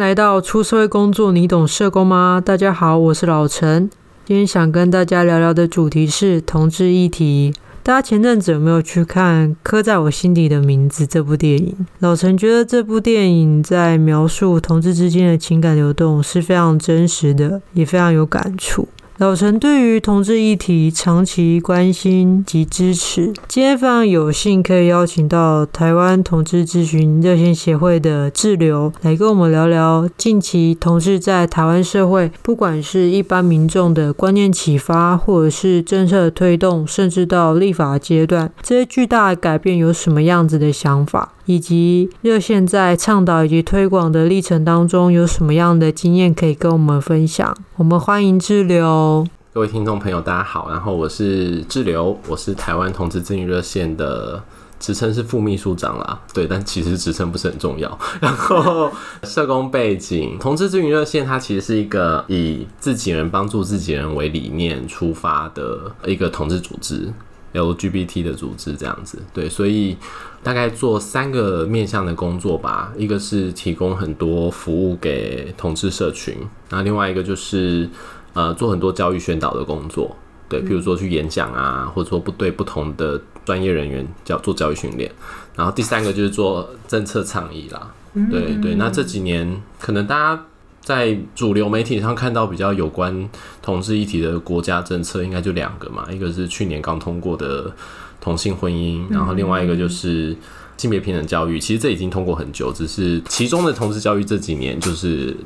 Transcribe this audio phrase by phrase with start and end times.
[0.00, 2.42] 来到出社会工作，你懂社工吗？
[2.42, 3.90] 大家好，我是老陈。
[4.24, 7.52] 今天想跟大家聊聊的主题是同志议题。
[7.82, 11.86] 大家前阵子有没有去看《刻在我心底的名字》这部电影？
[11.98, 18.88] 老陈觉得这部电影在描述同志之间的情感流动是非常真实的，也非常有感触。
[19.20, 41.34] 老陈对于同志议题长期关心及支持，今天非常有幸可以邀请到台湾同志咨询热线协会的志流来跟我们聊聊近期同志在台湾社会，不管是一般民众的观念启发，或者是政策推动，甚至到立法阶段，这些巨大改变有什么样子的想法？
[41.50, 47.52] 以及热线在倡导以及推广的历程当中，有什么样的经验可以跟我们分享？
[47.74, 49.26] 我们欢迎志流。
[49.52, 54.40] 各位听众朋友，大家好，然后我是志流，我是台湾同志咨询热线的
[54.78, 57.98] 职称是副秘书长啦，对，但其实职称不是很重要。
[58.20, 58.88] 然后
[59.24, 67.12] 社工背景，同志咨询热线它其实是一个以自己人帮助自己人为理念出发的一个同志组织。
[67.52, 69.96] LGBT 的组织这样子，对，所以
[70.42, 72.92] 大概做三个面向的工作吧。
[72.96, 76.36] 一个是提供很多服务给同志社群，
[76.68, 77.88] 那另外一个就是
[78.34, 80.16] 呃做很多教育宣导的工作，
[80.48, 85.10] 对，譬如说去演讲啊，或者说不对不同的专业人员教做教育训练。
[85.56, 87.92] 然后第三个就是做政策倡议啦，
[88.30, 88.76] 对对。
[88.76, 90.44] 那这几年可能大家。
[90.90, 93.30] 在主流媒体上看到比较有关
[93.62, 97.72] 同志议题的国家政策，应该就两个嘛，一个是去年刚通过的
[98.20, 100.36] 同性婚姻，然后另外一个就是
[100.76, 101.60] 性别平等教育。
[101.60, 105.36] 其实这已经通过很久，只是其中的同志教育这几年就是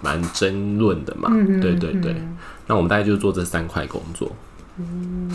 [0.00, 1.28] 蛮争论的嘛。
[1.60, 2.14] 对对对，
[2.68, 4.30] 那我们大概就做这三块工作。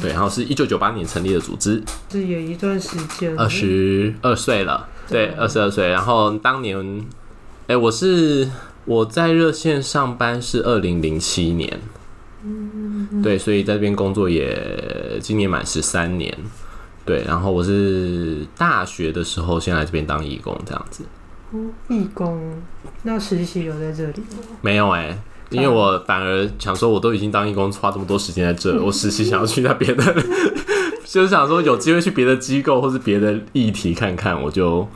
[0.02, 5.90] 对，然后是一九九八年成立的组织，这有一段时间，二十二岁了，对，二十二岁。
[5.90, 6.78] 然后当年，
[7.68, 8.48] 哎、欸，我是。
[8.88, 11.82] 我在热线上班是二零零七年，
[12.42, 16.34] 嗯对，所以在这边工作也今年满十三年，
[17.04, 21.04] 对，然后我是大学的时候先来这边当义工这样子。
[21.89, 22.61] 义工？
[23.04, 24.38] 那实习有在这里吗？
[24.61, 25.20] 没有哎、欸，
[25.50, 30.16] 因为我反而想说，我都已经当义工，花这么多时间在这，我实习想要去那别的，
[31.04, 34.88] 就是想说有机会去别的机构或是别的议题看看，我就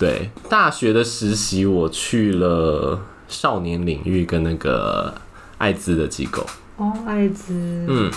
[0.00, 2.98] 对大学的实习我去了。
[3.30, 5.14] 少年领域跟那个
[5.56, 6.44] 艾滋的机构
[6.76, 7.52] 哦，艾滋，
[7.88, 8.10] 嗯，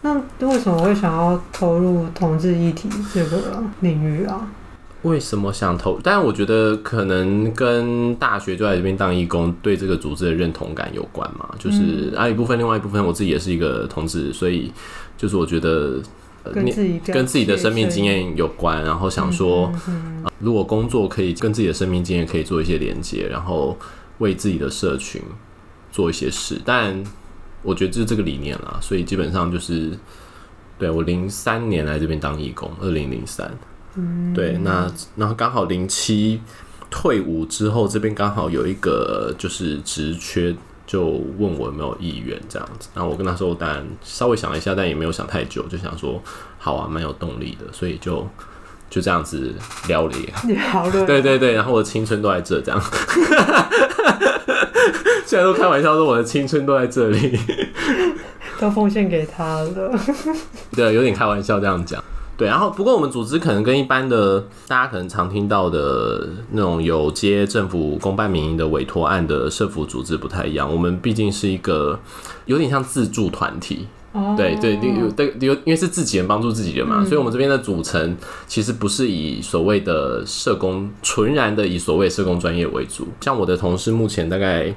[0.00, 0.14] 那
[0.48, 4.48] 为什么会想要投入同志议题这个领域啊？
[5.02, 5.98] 为什么想投？
[6.02, 11.48] 但我觉得可能跟大学就在这边当义工，对这个组织的认同感有关嘛。
[11.58, 14.72] 就是啊，一部分，另外一部分，我自己也是一个同志，所以
[15.18, 16.00] 就是我觉得
[16.52, 23.76] 跟自己跟自己的生命经验有关，然后想说，嗯如果工作可以跟自己的生命经验可以做一些连接，然后。
[24.18, 25.20] 为自己的社群
[25.92, 27.02] 做一些事，但
[27.62, 29.98] 我觉得这是这个理念啦，所以基本上就是，
[30.78, 33.50] 对，我零三年来这边当义工，二零零三，
[33.94, 36.40] 嗯对，那然后刚好零七
[36.90, 40.54] 退伍之后，这边刚好有一个就是职缺，
[40.86, 46.22] 就问我有没有意愿这样子，然后我跟他说，当然稍微想了一下，但也没有想太久，就想说
[46.58, 48.26] 好啊，蛮有动力的，所以就。
[48.88, 49.52] 就这样子
[49.88, 50.12] 聊了，
[50.70, 52.80] 好了，对对对，然后我的青春都在这，这样，
[55.26, 57.38] 现在都开玩笑说我的青春都在这里，
[58.60, 59.92] 都奉献给他了，
[60.74, 62.02] 对，有点开玩笑这样讲，
[62.36, 71.98] 对，然后不过我们组织可能跟一般的大家可能常听到的那种有接政府公办民营的委托案的社福组织不太一样，我们毕竟是一个
[72.44, 73.88] 有点像自助团体。
[74.36, 78.16] 对对，有对有，因为是自己人帮助自己人嘛，嗯、所以我们这边的组成
[78.46, 83.08] 其实不是以所谓的社工纯然的以所谓社工专业为主。
[83.20, 84.74] 像我的同事目前大概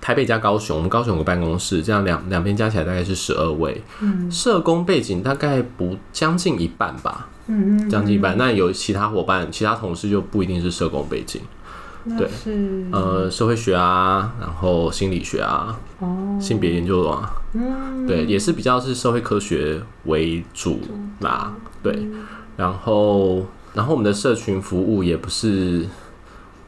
[0.00, 8.36] 台北加高雄，我们高雄有个办公室，这样两两边加起来大概是十二位，嗯，社工背景大概不将近一半吧，嗯嗯，将近一半。
[8.38, 11.40] 那有其他伙伴，其他同事就不一定是社工背景。
[12.16, 12.28] 对，
[12.92, 20.78] 呃，社会学啊，然后心理学啊，哦，性别研究啊，嗯，对，也是比较是社会科学为主
[21.20, 22.06] 啦，对，
[22.56, 25.86] 然后，然后我们的社群服务也不是，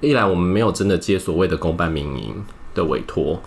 [0.00, 2.44] 一来我们没有真的接所谓的公办民营
[2.74, 3.40] 的委托，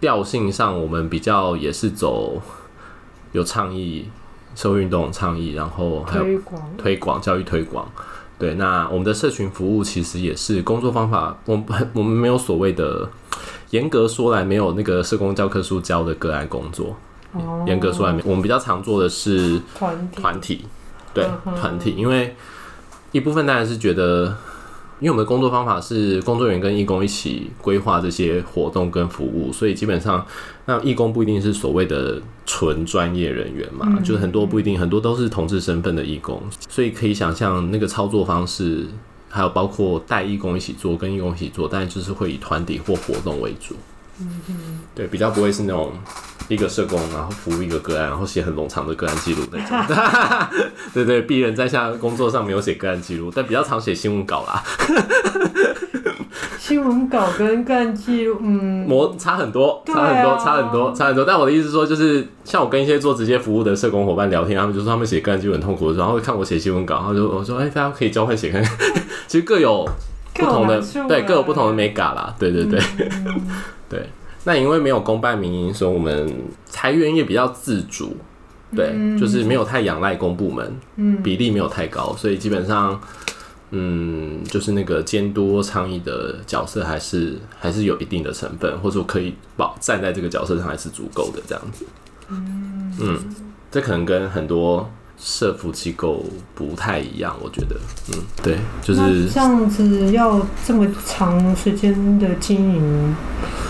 [0.00, 2.42] 调性上我们比较也是走
[3.32, 4.10] 有倡议、
[4.54, 6.38] 社会运动倡议，然后还有
[6.76, 7.90] 推广教育推广。
[8.38, 13.08] 对，那我们的社群服务其实也是工作方法，我们我们没有所谓的
[13.70, 16.96] 严格说来没有那个社工教科书教的个案工作。
[17.32, 20.64] 哦，严格说来没，我们比较常做的是团体，团体，
[21.12, 21.26] 对，
[21.56, 22.36] 团体，因为
[23.10, 24.36] 一部分当然是觉得，
[25.00, 30.24] 因为我们的工作方法是工作人员跟义工一起规划这些活动跟服务，所以基本上
[30.66, 38.86] 那义工不一定是所谓的纯专业人员嘛，嗯、就是很多不一定，很多都是同志身份的义工，所以可以想象那个操作方式，
[39.28, 43.76] 还有包括带义工一起做，跟义工一起做，但就是会以团体或活动为主。
[44.20, 44.54] 嗯哼，
[44.94, 45.92] 对，比较不会是那种
[46.48, 49.96] 一个社工，然后服务一个个案，然后写很冗长的个案记录那种。
[50.94, 54.62] 对对，鄙人在下工作上没有写个案记录，但比较常写新闻稿啦。
[56.58, 61.24] 新闻稿跟个案记录，嗯，模差很多，差很多，啊、差很多，差很多。
[61.24, 68.76] 但我的意思是说，就是像我跟一些做直接服务的社工伙伴聊天，他们就说他们写个案记录很痛苦的然后看我写新闻稿，然后就我说，哎、欸，大家可以交换写看看。
[69.26, 69.88] 其实各有
[70.34, 72.34] 不同的，对，各有不同的美感啦。
[72.38, 72.80] 对对对。
[72.98, 73.40] 嗯
[73.88, 74.08] 对，
[74.44, 76.28] 那因为没有公办民营，所以我们
[76.64, 78.16] 裁员也比较自主，
[78.74, 82.98] 对，嗯、就是没有太仰赖公部门，嗯，比例没有太高，所以基本上，
[83.70, 91.84] 嗯，就是那个监督倡议的角色还是还是有一定的成分，或者说可以保站在这个角色上还是足够的这样子，
[92.28, 93.18] 嗯嗯，
[93.70, 94.90] 这可能跟很多。
[95.16, 96.24] 社服机构
[96.56, 97.76] 不太一样，我觉得，
[98.12, 103.14] 嗯，对，就是这样子，要这么长时间的经营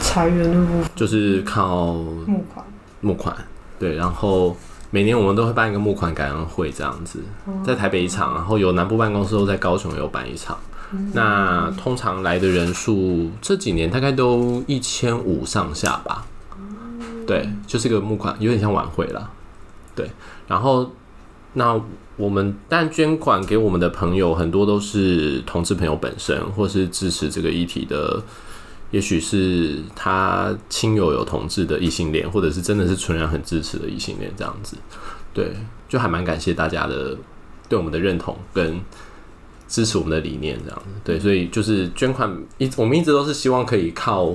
[0.01, 2.67] 裁员的部分，就是靠募款，
[3.03, 3.37] 募款，
[3.79, 4.57] 对，然后
[4.95, 7.19] 每年我们都会办一个募款感恩会，这样子，
[7.67, 10.57] 在台北一场，然后有南部办公室都在高雄有办一场，
[11.13, 16.25] 那通常来的人数这几年大概都一千五上下吧，
[17.27, 19.29] 对，就是个募款，有点像晚会啦，
[19.97, 20.09] 对，
[20.47, 20.89] 然后。
[21.57, 21.81] 那
[22.17, 28.21] 我们但捐款给我们的朋友很多都是同志朋友本身，或是支持这个议题的，
[28.95, 34.77] 也许是他亲友有同志的异性恋，或者是真的是纯然很支持的异性恋这样子。
[35.33, 35.51] 对，
[35.89, 37.17] 就还蛮感谢大家的
[37.69, 38.81] 对我们的认同跟
[39.67, 40.85] 支持我们的理念这样子。
[41.03, 44.33] 对，所以就是捐款一我们一直都是希望可以靠。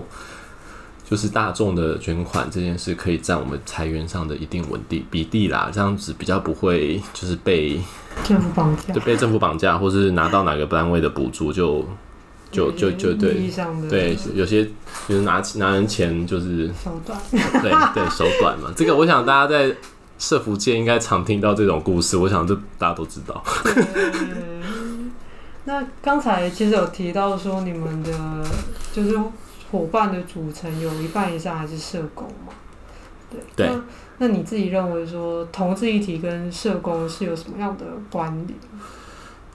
[1.10, 7.82] 就是大众的捐款这件事，可以占我们裁员上的一定稳定比例啦，这样子比较不会就是被
[8.24, 11.84] 政府绑架，就被政府绑架，或是拿到哪个单位的补助就
[12.52, 13.50] 就就就对
[13.90, 14.66] 对，有些
[15.08, 18.72] 就是拿拿人钱就是手段，对对 手段嘛。
[18.76, 19.76] 这个我想大家在
[20.18, 23.44] 社福界应该常听到这种故事，我想这大家都知道。
[25.66, 28.12] 那刚才其实有提到说你们的
[28.92, 29.18] 就是。
[29.72, 32.52] 伙伴的组成有一半以上还是社工嘛？
[33.30, 33.40] 对。
[33.56, 33.68] 对。
[33.68, 33.82] 那
[34.18, 38.58] 那你自己认为说，同志议题跟社工是有什么样的关联？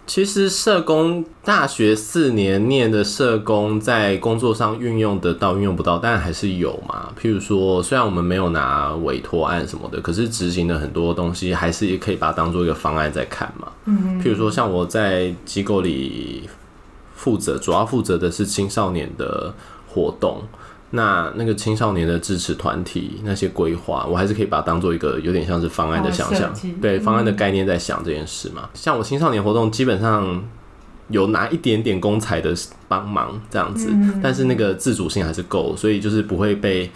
[0.07, 7.13] 其实社工大学四年念的社工，在工作上运用得到，运用不到，但还是有嘛。
[7.21, 13.69] 譬如说，虽然我们没有拿委托案什么的，可是执行的很多东西，还是也可以把它当做一个方案在看嘛。
[13.87, 14.21] 嗯。
[14.23, 16.49] 譬如说，像我在机构里
[17.15, 19.55] 负责，主要负责的是青少年的。
[19.87, 20.43] 活动，
[20.95, 28.63] 那那个青少年的支持团体那些规划，我还是可以把它当做一个有点像是方案的想象，对方案的概念在想这件事嘛。
[28.65, 30.43] 嗯、像我青少年活动，基本上
[31.09, 32.55] 有拿一点点公财的
[32.89, 36.91] 帮忙这样子，嗯、但是那个自主性还是够，所以就是不会被。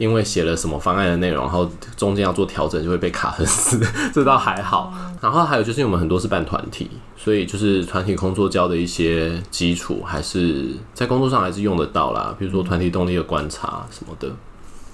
[0.00, 3.78] 因为写了什么方案的内容，然后中间要做调整，就会被卡很死，
[4.14, 4.90] 这倒还好。
[5.20, 12.34] 然后还有就是，因为我们很多是办团体，所以就是团体工作教的一些基础，还是在工作上还是用得到啦。
[12.38, 14.34] 比如说团体动力的观察什么的，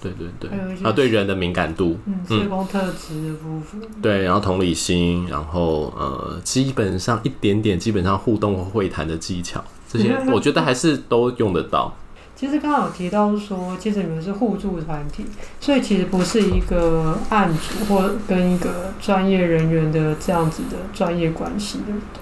[0.03, 0.51] 对对对，
[0.83, 11.95] 啊，对人的敏感度，嗯，社工特质的部分，对，然后同理心，然后呃，基本上一点点，基本上互动会谈的技巧，这些 我觉得还是都用得到。
[12.37, 15.25] 其实刚刚有提到说，其实你们是互助团体，
[15.59, 22.21] 所以其实不是一个案主或跟一个专业人员的这样子的专业关系，对不对？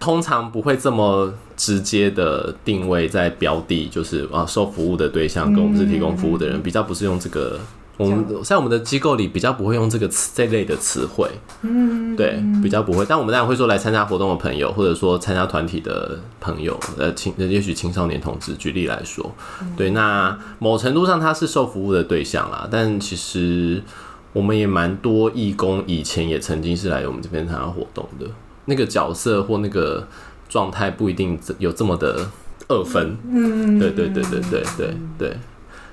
[0.00, 7.60] 通常不会这么直接的定位在标的，就是啊，受服务的对象跟我们是提供服务的人，嗯、比较不是用这个。
[7.96, 11.30] 我们在我们的机构里比较不会用这个词这类的词汇，
[11.62, 13.06] 嗯，对，比较不会。
[13.08, 19.32] 但我们当然会说来参加活动的朋友，或者说参加团体的朋友，呃，青也许青少年同志，举例来说，
[19.76, 22.66] 对，那某程度上他是受服务的对象啦。
[22.68, 23.80] 但其实
[24.32, 28.26] 我们也蛮多义工，以前也曾经是来我们这边参加活动的，
[28.64, 30.08] 那个角色或那个
[30.48, 32.28] 状态不一定有这么的
[32.66, 33.16] 二分。
[33.30, 35.36] 嗯，对对对对对对对。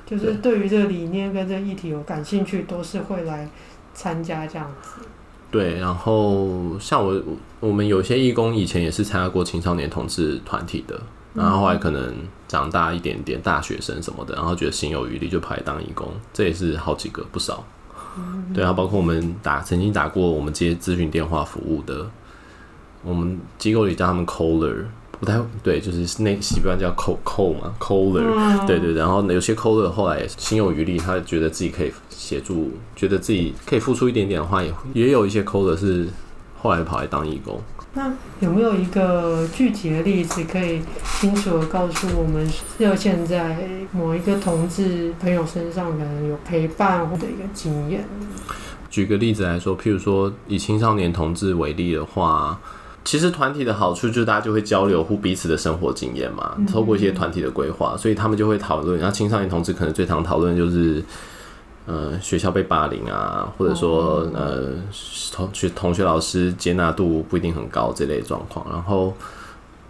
[0.05, 3.50] 就是对于这个理念跟这个议题有感兴趣，都是会来
[3.93, 5.01] 参加这样子。
[5.50, 7.22] 对，然后像我，
[7.60, 11.00] 我们有些义工以前也是参加过青少年同志团体的，
[11.34, 12.13] 然后后来可能
[12.48, 17.63] 长大一点点，大学生什么的，然后觉得心有余力就跑来当义工，这也是好几个不少。
[18.17, 22.10] 嗯、对啊，包括我们打曾经打过我们接咨询电话服务的，
[23.03, 24.86] 我们机构里叫他们 caller。
[25.22, 36.08] 不太对，就是那习惯叫 co co 嘛，coler，、嗯、对对，然后有些 coler 后来也心有余力，他觉得自己可以协助，觉得自己可以付出一点点的话，也也有一些 coler 是
[36.60, 37.62] 后来跑来当义工。
[37.94, 40.82] 那有没有一个具体的例子，可以
[41.20, 42.50] 清楚的告诉我们，
[42.80, 48.04] 要现在某一个同志朋友身上可能有陪伴或者一个经验？
[48.90, 52.60] 举个例子来说，譬如说以青少年同志为例的话，
[53.03, 59.00] 其实团体的好处就是大家就会交流互彼此的生活经验嘛，透过一些团体的规划，所以他们就会讨论。
[59.00, 61.03] 然后青少年同志可能最常讨论就是。
[61.88, 64.70] 呃，学校被霸凌啊，或者说呃，
[65.31, 68.63] 同学同学老师接纳度不一定很高这类状况。
[68.70, 69.12] 然后，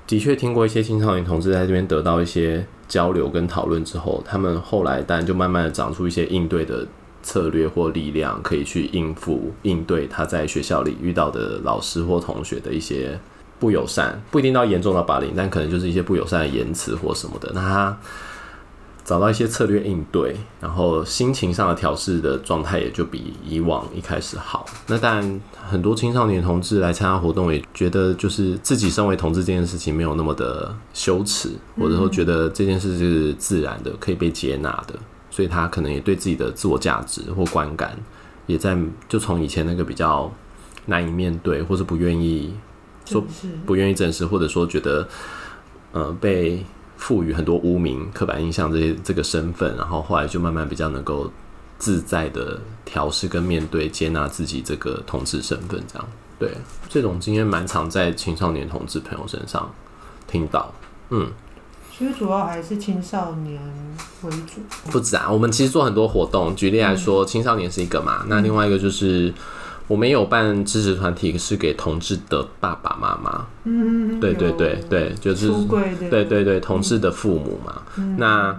[0.07, 6.87] 的确听过一些青少年同志在这边得到一些交流跟讨论之后，他们后来当然就慢慢的长出一些应对的
[7.23, 13.19] 策略或力量，可以去应付应对他在学校里遇到的老师或同学的一些
[13.59, 17.51] 不友善，不一定到严重到霸凌，但可能就是一些不友善的言辞或什么的。
[17.53, 17.97] 那他。
[19.03, 24.63] 找到一些策略应对，然后心情上的调试的状态也就比以往一开始好。
[24.87, 34.93] 那当然，很多青少年同志来参加活动，也觉得就是自己身为同志这件事情没有那么的羞耻，或者说觉得这件事是自然的，可以被接纳的，
[35.31, 37.97] 所以他可能也对自己的自我价值或观感，
[38.45, 38.77] 也在
[39.09, 40.31] 就从以前那个比较
[40.85, 42.53] 难以面对，或是不愿意
[43.05, 43.25] 说
[43.65, 45.07] 不愿意正视，或者说觉得
[45.93, 46.63] 呃被。
[46.97, 51.31] 赋予很多污名、刻板印象这些这个身份，然后后来就慢慢比较能够
[51.79, 56.07] 自在的调试跟面对、接纳自己这个同志身份，这样。
[56.37, 56.51] 对
[56.89, 59.73] 这种经验蛮常在青少年同志朋友身上
[60.27, 60.71] 听到，
[61.09, 61.27] 嗯，
[62.01, 63.61] 其实主要还是青少年
[64.23, 69.31] 为主，不止啊，我们其实做很多活动，举例来说，嗯、青少年是一个嘛，那另外一个就是。
[69.87, 73.45] 我们有办支持团体，是给同志的爸爸妈妈。
[73.65, 75.51] 嗯，对对对对，就是
[76.09, 77.81] 对对对同志的父母嘛。
[77.97, 78.57] 嗯、那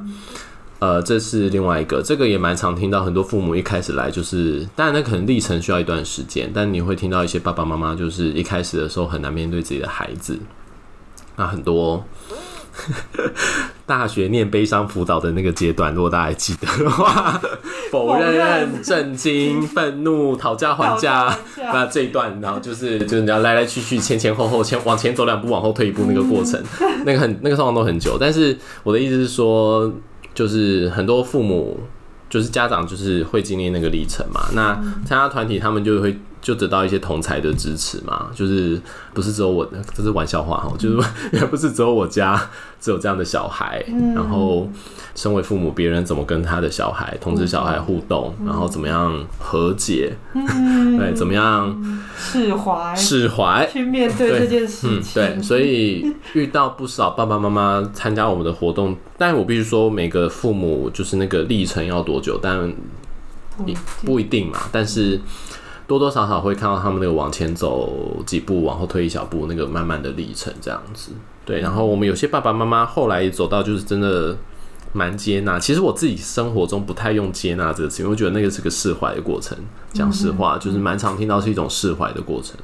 [0.78, 10.38] 呃，这是另外一个，这个也蛮常听到，很多父母一开始来就是，当然那可能历程需要一段时间，但你会听到一些爸爸妈妈就是一开始的时候很难面对自己的孩子，
[11.36, 12.04] 那很多。
[13.86, 17.40] 大学念悲伤辅导的那个阶段，如果大家还记得的话，
[17.90, 26.62] 否认、震惊、愤怒、讨价还价，那这一段，然后就是就是你要来来去去、前前后后、前往前走两步、往后退一步那个过程，
[27.04, 28.16] 那个很那个状况都很久。
[28.18, 29.92] 但是我的意思是说，
[30.34, 31.80] 就是很多父母，
[32.30, 34.46] 就是家长，就是会经历那个历程嘛。
[34.54, 34.74] 那
[35.06, 36.18] 参加团体，他们就会。
[36.42, 38.78] 就得到一些同才的支持嘛，就是
[39.14, 42.38] 不是只有我，这是玩笑话哈，就是也不是只有我家
[42.80, 44.68] 只有这样的小孩，嗯、然后
[45.14, 51.80] 身为父母，别人怎么跟他的小孩、同志小孩互动，嗯、然后怎么样和解，嗯、对，怎么样
[52.16, 52.92] 释怀。
[52.96, 53.68] 释怀。
[53.72, 62.74] 去面对这件事情，对，对，所以遇到不少爸爸妈妈参加我们的活动，但我必须说，每个父母就是那个历程要多久，但
[64.04, 65.20] 不一定嘛，但是。
[65.92, 71.12] 多多少少会看到他们那个往前走几步，往后退一小步，那个慢慢的历程这样子。
[71.44, 74.34] 对，然后我们有些爸爸妈妈后来走到就是真的
[74.92, 75.58] 蛮接纳。
[75.58, 79.56] 其实我自己生活中不太用接纳这个词，因为我觉得那个是个释怀的过程。
[79.92, 82.56] 讲实话，就是蛮常听到是一种释怀的过程。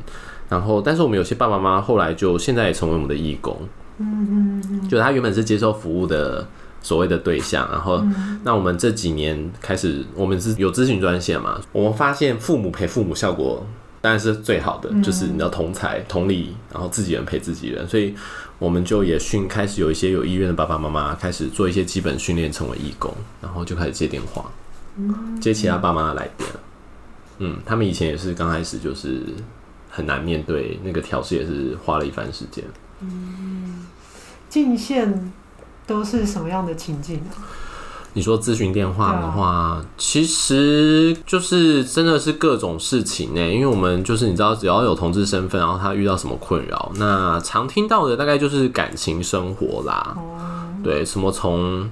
[0.48, 3.58] 然后，但是我们有些爸爸妈妈后来就现在也成为我们的义工。
[3.98, 6.46] 嗯嗯，就他原本是接受服务的。
[6.82, 8.02] 所谓的对象，然后，
[8.44, 11.60] 那我们这几年开始，我们是有咨询专线嘛？
[11.72, 13.66] 我们发现父母陪父母效果
[14.00, 18.14] 当然是最好的，就是你要同才同理，然后自己人陪自己人，所以
[18.58, 24.50] 我们就也训开始有一些有意愿的爸爸妈妈开始做一些基本训练，成为义工，然后就开始接电话，
[25.40, 26.48] 接其他爸妈的来电。
[27.38, 29.22] 嗯，他们以前也是刚开始就是
[29.90, 32.64] 很难面对那个调试，也是花了一番时间。
[33.00, 33.86] 嗯，
[34.48, 35.32] 进线。
[35.88, 37.34] 都是什么样的情境啊？
[38.12, 43.40] 你说咨询电话的话，啊、其实就是真的是各种事情呢。
[43.40, 50.16] 因为我们就是你知道，只要有同志身份，然后他遇到什么困扰，那常听到的大概就是感情生活啦。
[50.16, 50.38] 哦、
[50.82, 51.88] 对，什么从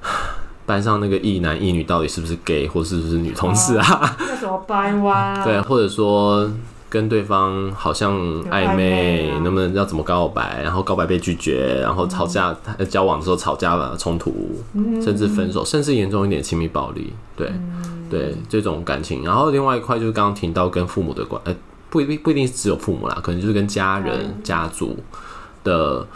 [0.64, 4.16] 班上那个一男一女到底是不是 gay 或是不是女同志啊？
[4.20, 5.40] 那怎么掰弯？
[5.44, 6.48] 对，或者说。
[6.88, 10.62] 跟对方好像暧昧，能不能要怎么告白？
[10.62, 12.56] 然后告白被拒绝，然后吵架，
[12.88, 14.32] 交往的时候吵架了，冲突，
[15.02, 17.52] 甚至分手，甚至严重一点亲密暴力，对
[18.08, 19.24] 对，这种感情。
[19.24, 21.54] 然后另外一块就是刚刚提到跟父母的关，呃，
[21.90, 24.96] 不一定不一定是只有父母啦，可能就是跟家人、家族
[25.64, 26.06] 的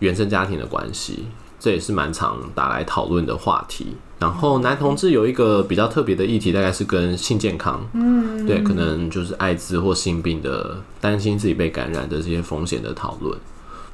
[0.00, 1.26] 原生家庭的关系，
[1.60, 3.96] 这也是蛮常打来讨论的话题。
[4.18, 13.38] 然后男同志有一个比较特别的议题，大概是跟性健康，嗯，对，可能就是艾滋或性病的担心自己被感染的这些风险的讨论，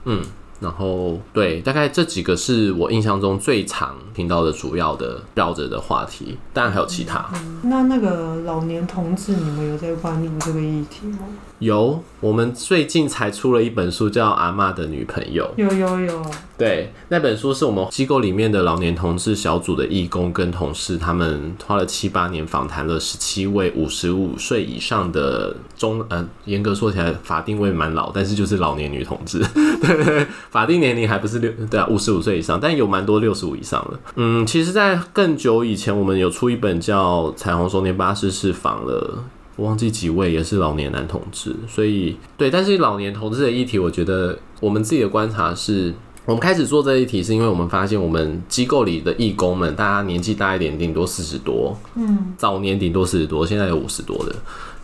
[0.07, 0.23] 嗯，
[0.61, 7.29] 然后对，大概这几个是我印象中最常听到的主要的绕着的话题，当然还有其他。
[7.35, 11.19] 嗯，那那个老年同志，你们有在关注这个议题吗？
[11.65, 15.45] 有，我们最近才出了一本书，叫《阿妈的女朋友》。
[15.61, 16.23] 有有有。
[16.57, 29.39] 对，那本书是我们机构里面的老年同志小组的义工跟同事，他们花了七八年访谈了十七位五十五岁以上的中，呃，严格说起来法定位蛮老，但是就是老年女同志。
[29.83, 33.99] 对对，法定年龄还不是六，对啊，五十五岁以上，但有蛮多六十五以上的。
[34.17, 39.25] 嗯，其实，在更久以前，我们有出一本叫《彩虹熟年巴士》，是访了。
[39.57, 45.95] 我忘记几位也是老年男同志，所以对，但是老年同志的议题，我觉得我们自己的观察是，
[46.25, 54.35] 我们开始做这一题，是因为我们发现我们机构里的义工们，大家年纪大一点，顶多四十多，嗯，早年顶多四十多，现在有五十多的，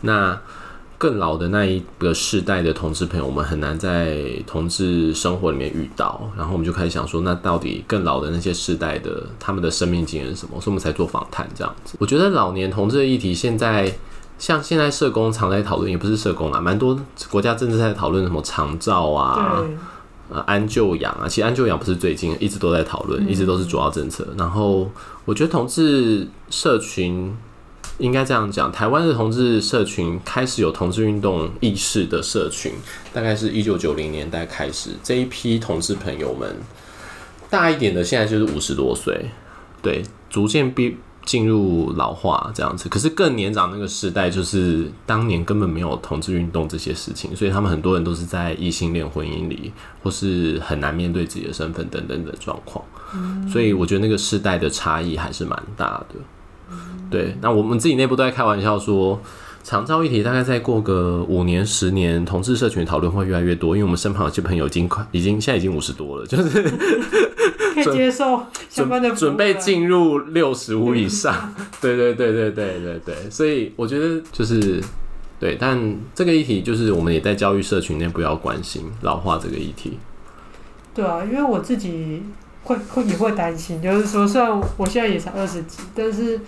[0.02, 0.40] 那
[0.96, 10.60] 更老的那一个世代的同志朋友，我们很难在同志生活里面遇到，然后我们就开始想说，那到底更老的那些世代的他们的生命经验是什么？
[10.60, 11.96] 所以我们才做访谈这样子。
[11.98, 13.92] 我觉得老年同志的议题现在。
[14.40, 16.98] 像现在社工常在讨论，也不是社工啦，蛮多
[17.30, 19.62] 国家政治在讨论什么长照啊，
[20.30, 21.28] 呃，安就养啊。
[21.28, 24.26] 其实安就养不是最近，一直都在讨论，一直都是主要政策。
[24.38, 24.90] 然后
[25.26, 27.36] 我觉得同志社群
[27.98, 32.72] 应该这样讲，台湾的同志社群开始有同志运动意识的社群，
[33.12, 36.56] 大概是一九九零年代开始，这一批同志朋友们
[37.50, 39.26] 大一点的，现在就是五十多岁，
[39.82, 40.96] 对，逐渐变。
[41.24, 49.72] 进入老化这样子，可是更年长那个时代，就是当年根本没有同志运动这些事情，所以他们很多人都是在异性恋婚姻里，
[50.02, 52.84] 或是很难面对自己的身份等等的状况。
[53.50, 56.16] 所以我觉得那个世代的差异还是蛮大的。
[57.10, 59.20] 对，那我们自己内部都在开玩笑说，
[59.62, 66.72] 长照议题大概再过个五年十年，同志社群讨论会越来越多，因为我们身旁有些朋友已经快，已经现在已经五十多了，就是。
[67.84, 74.82] 可以接受相关的准备进入六十五以上， 对对对对对对对，所以我觉得就是
[75.38, 79.98] 对，但这个议题就是我们也在教育社群内不要关心老化这个议题。
[80.94, 82.22] 对啊，因为我自己
[82.64, 86.40] 会会也会担心，就是说虽然我现在也才二十几，但是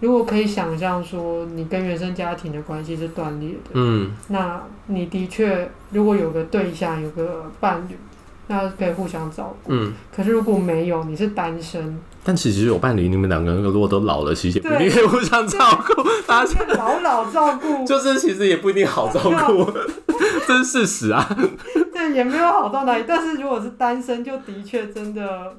[0.00, 7.96] 如果可以想象说你跟原生家庭的关系是断裂的，嗯，那你的确如果有个对象，有个伴侣。
[8.46, 9.72] 那可以互相照顾。
[9.72, 16.02] 嗯，可是如果没有，你是单身，但其实有伴侣，你们两个人如果都老了，其实也不一定可以互相照顾。
[16.26, 19.72] 大家老老照顾， 就是其实也不一定好照顾，
[20.46, 21.36] 这是事实啊。
[21.92, 23.04] 对，也没有好到哪里。
[23.06, 25.54] 但是如果是单身，就的确真的。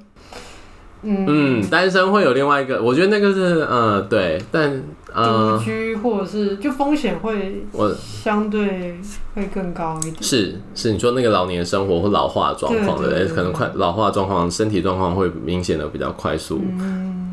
[1.06, 9.00] 嗯，嗯，单身会有另外一个，我觉得那个是，呃，对，但呃，独居或者是就风险会，我相对
[9.34, 10.16] 会更高一点。
[10.22, 16.62] 是是，你说那个老年生活或老化状况的人，可能快老化状况，身体状况会明显的比较快速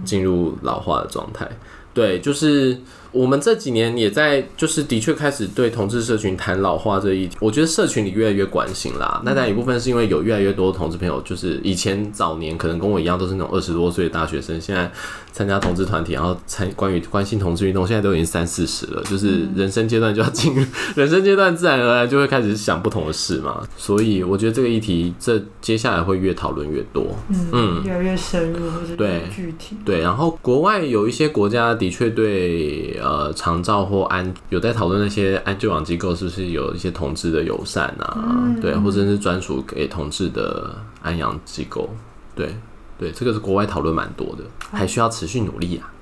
[0.04, 1.48] 进入老化的状态。
[1.94, 2.78] 对，就是。
[3.12, 9.20] 我们这几年也在，就是的确开始对同志社群谈老化这一题，我觉得社群里越来越关心啦。
[9.22, 14.90] 那但一部分是因为有越来越多的同志朋友，就是以前早年可能跟我一样都是那种二十多岁的大学生，现在
[15.30, 20.64] 参加同志团体，然后参关于关心同志运动，现在都已经三四十了，就是人生阶段就要进入
[20.96, 23.62] 人生阶段，自然而然就会开始想不同的事嘛。
[23.76, 27.14] 所以我觉得这个议题，这接下来会越讨论越多，
[27.52, 30.00] 嗯，越来越深入，或者对具体对。
[30.00, 33.01] 然后国外有一些国家的确对。
[33.02, 38.16] 呃，长照或安有在讨论那些安就养机构是不是有一些同志的友善啊？
[38.16, 41.90] 嗯、对，或者是专属给同志的安养机构？
[42.34, 42.54] 对，
[42.98, 45.92] 对，这个是国外讨论蛮多的，还需要持续努力啊。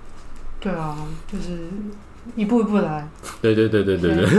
[0.61, 1.59] 对啊，就是
[2.37, 3.09] 一步一步来。
[3.41, 4.29] 对对对对对对。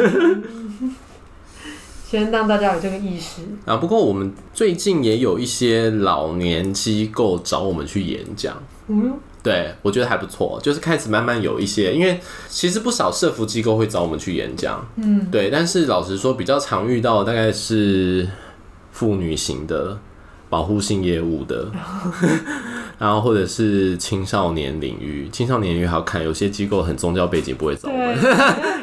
[2.06, 3.78] 先让大家有这个意识啊。
[3.78, 8.62] 不过我们最近也有一些老年机构找我们去演讲。
[8.88, 9.18] 嗯。
[9.44, 18.30] 对，我觉得还不错，就是开始慢慢有一些，因为其实不少社服机构会找我们去演讲，嗯，对，但是老实说，比较常遇到的大概是
[18.92, 19.98] 妇女型的
[20.48, 21.72] 保护性业务的，
[23.00, 28.16] 然后或者是青少年领域，青少年领域还要看，有些机构很宗教背景不会找我们，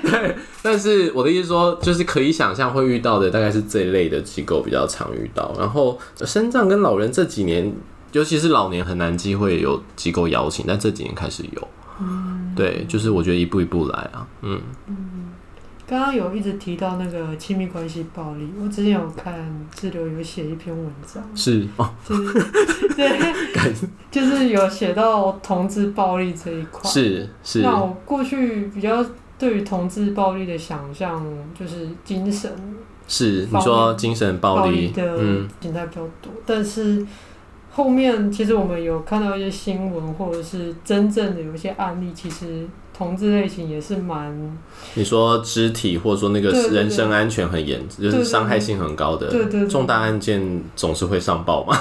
[0.03, 7.73] 对， 对，但是我的意思说，就是可以想象会遇到的大概是这一类的机构比较常遇到，然后深藏跟老人这几年。
[8.13, 11.69] 尤其是老年很难机会有机构邀请，但这几年开始有，
[12.01, 14.61] 嗯，对，就是我觉得一步一步来啊，嗯。
[14.87, 14.97] 嗯。
[15.87, 19.35] 刚刚有一直提到那个亲密关系暴力，我之前有看
[19.75, 22.35] 志流有写一篇文章，是哦，就是
[22.95, 23.35] 对，
[24.13, 27.63] 就是有写到同志暴力这一块，是是。
[27.63, 29.03] 那我过去比较
[29.39, 31.27] 对于同志暴力的想象，
[31.59, 32.53] 就是精神
[33.07, 35.17] 是你说精神暴力的
[35.63, 37.07] 形态比较多，嗯、但是
[37.79, 42.67] 后面其实我们有看到一些新闻，或者是真正的有一些案例，其实。
[42.99, 44.59] 同志类型也是蛮，
[44.95, 51.79] 你说肢体或者说那个人身安全很严，就是伤害性很高的，对对对，重大案件总是会上报嘛。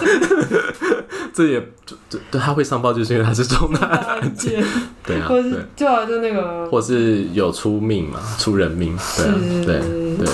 [1.34, 4.64] 这也对对，他会上报就是因为他是重大案件，
[5.04, 9.34] 对啊，或是就好像那个，或是有出命嘛，出人命，对啊，
[9.66, 10.28] 对对。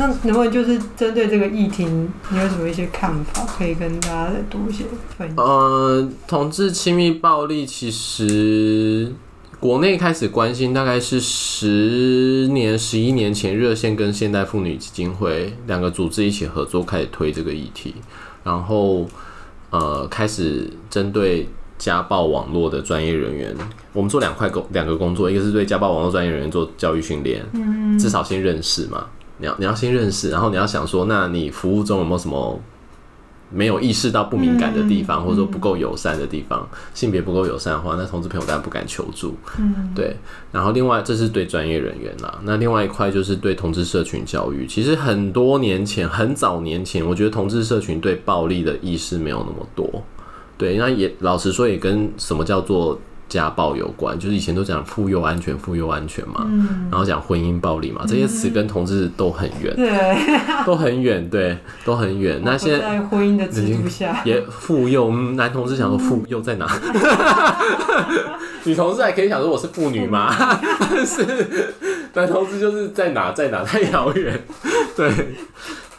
[0.00, 4.84] 那能不能就是针对这个议题，你有什么一些看法，可以跟大家再多一些
[5.18, 5.44] 分享？
[5.44, 9.12] 呃，同志亲密暴力其实。
[9.58, 17.94] 国内开始关心，大概是十年、十一年前，热线跟现代妇女基金会两个组织一起合作，开始推这个议题，
[18.42, 19.06] 然后
[19.68, 23.54] 呃，开始针对家暴网络的专业人员，
[23.92, 29.04] 我们做两块工两个工作，一个是对家暴网络专业人员做教育训练，嗯，至少先认识嘛，
[29.40, 32.60] 你要你要先认识，然后你要想说，那你服务中有没有什么？
[33.52, 39.34] 没有意识到不敏感的地方，嗯、或者说不够友善的地方，嗯、性别不够友善的话，那同志朋友大家不敢求助。
[39.58, 40.16] 嗯，对。
[40.52, 42.38] 然后另外，这是对专业人员啦。
[42.44, 44.68] 那另外一块就是对同志社群教育。
[44.68, 50.00] 其实很多年前，很早年前，我觉得同志社群对暴力的意识没有那么多。
[50.56, 53.00] 对，那也老实说，也跟什么叫做。
[53.30, 59.86] 家暴有关，就是以前都讲妇幼安全，妇幼安全嘛，嗯、然后讲婚姻暴力嘛，这些词跟同志都很远，对，
[60.66, 62.40] 都很远，对，都很远。
[62.44, 66.68] 那现在，在婚姻的制度下，也妇幼，男同志想说妇幼在哪？
[68.64, 70.34] 女同志还可以想说我是妇女吗？
[70.90, 71.72] 但 是
[72.12, 74.38] 男同志就是在哪在哪太遥远，
[74.96, 75.08] 对。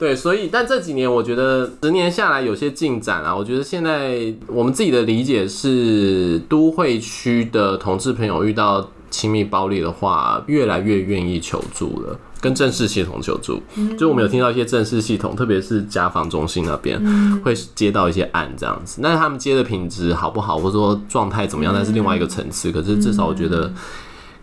[0.02, 3.36] 对，所以但这几年我觉得十年下来有些进展啊。
[3.36, 13.62] 我觉得现在我们自己的理解是，都会区的同志朋友遇到亲密暴力的话，越来越愿意求助了，跟正式系统求助。
[13.96, 17.00] 就我们有听到一些正式系统，特别是家访中心那边
[17.44, 19.02] 会接到一些案这样子。
[19.04, 22.72] 那他们接的品质好不好，或者说状态怎么样，那是另外一个层次。
[22.72, 23.72] 可是至少我觉得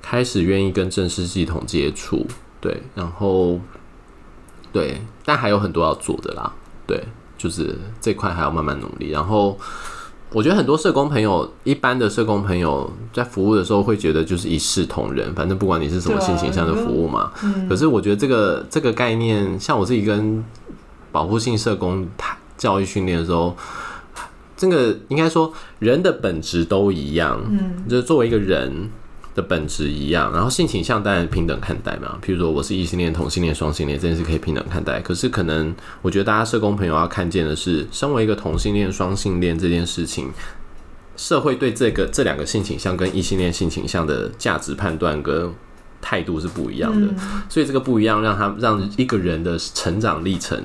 [0.01, 2.25] 开始愿意跟正式系统接触，
[2.61, 3.59] 对，然后。
[4.73, 6.53] 对，但还有很多要做的啦。
[6.87, 7.03] 对，
[7.37, 9.11] 就是这块还要慢慢努力。
[9.11, 9.59] 然后，
[10.33, 17.31] 我觉得很多社工朋友，一般的社工朋友在服务的时候会觉得就是一视同仁，反正不管你是什么性形象的服务嘛。
[17.69, 20.45] 可是我觉得这个这个概念，像我自己跟
[21.13, 22.09] 保护性社工
[22.57, 23.57] 教育训练的时候，
[24.57, 27.41] 这个应该说人的本质都一样。
[27.51, 28.91] 嗯，就是作为一个人。
[29.39, 32.19] 的本质一样，然后性倾向当然平等看待嘛。
[32.21, 35.01] 譬如说我是异性恋、同性恋、双性恋，这件事可以平等看待。
[35.01, 35.73] 可是可能
[36.03, 40.33] 我觉得大家社工朋友要看见的是，身为一个同性恋、双性恋这件事情，
[41.17, 45.55] 社会对这个这两个性倾向跟异性恋性倾向的价值判断跟
[46.03, 47.07] 态度是不一样的。
[47.07, 50.61] 嗯、所以这个不一样，让他让一个人的成长历程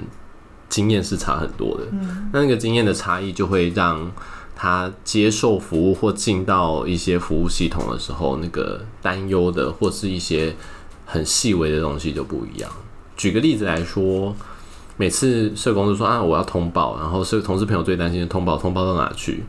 [0.68, 1.84] 经验是差很多的。
[1.92, 4.12] 嗯、那那个经验的差异就会让。
[4.64, 10.56] 他接受服务或进到一些服务系统的时候，那个担忧的或是一些
[11.06, 12.72] 很细微的东西就不一样。
[13.18, 14.34] 举个例子来说，
[14.96, 19.44] 每次社工都说啊，我要通报，然后社同事朋友最担心的通报，通报到哪去？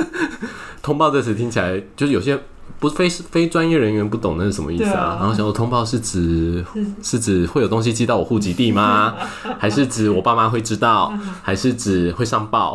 [0.82, 2.38] 通报这词听起来就是有些。
[2.78, 5.00] 不是非非专业人员不懂那是什么意思啊？
[5.00, 6.64] 啊然后想说通报是指
[7.00, 9.14] 是指会有东西寄到我户籍地吗？
[9.56, 11.12] 还是指我爸妈会知道？
[11.42, 12.74] 还是指会上报？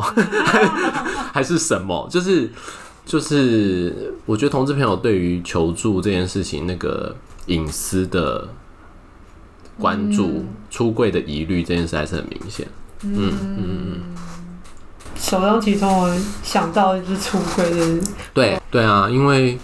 [1.34, 2.08] 还是什么？
[2.10, 2.50] 就是
[3.06, 7.14] 就是，我觉得同志朋友对于求助这件事情，那个
[7.48, 8.48] 隐私的
[9.78, 12.66] 关注、嗯、出柜的疑虑，这件事还是很明显。
[13.04, 14.02] 嗯嗯嗯，
[15.18, 18.08] 首当其冲，我想到的就是出轨的。
[18.34, 19.60] 对对啊，因为。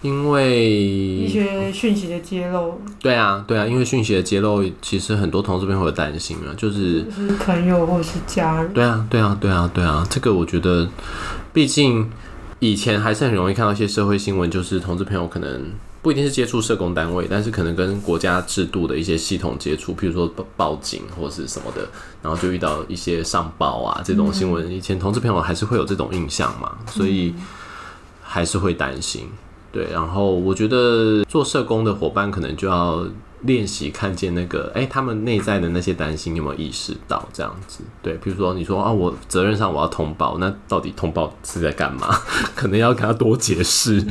[0.00, 10.88] 因为一些讯息的揭露，对啊，对啊，因为讯息的揭露，其实很多同事朋友会担心啊，就是是朋友或是家人，对啊，对啊，对啊，对啊，这个我觉得，
[11.52, 12.08] 毕竟
[12.60, 21.88] 以前还是很容易看到一些社会新闻，就是同志朋友可能不一定是接触社工单位，但是可能跟国家制度的一些系统接触，譬如说报警或是什么的，
[22.22, 27.34] 然后就遇到一些上报啊这种新闻，以前同志朋友还是会有这种印象嘛，所以
[28.22, 29.28] 还是会担心。
[29.78, 33.06] 对，然后我觉得做社工的伙伴可能就要
[33.42, 37.80] 练习看见那个，哎，他们内在的那些担心有没有意识到这样子？
[38.02, 42.08] 对，比如说你说啊，我责任上我要通报，那到底通报是在干嘛？
[42.54, 44.04] 可能要跟他多解释。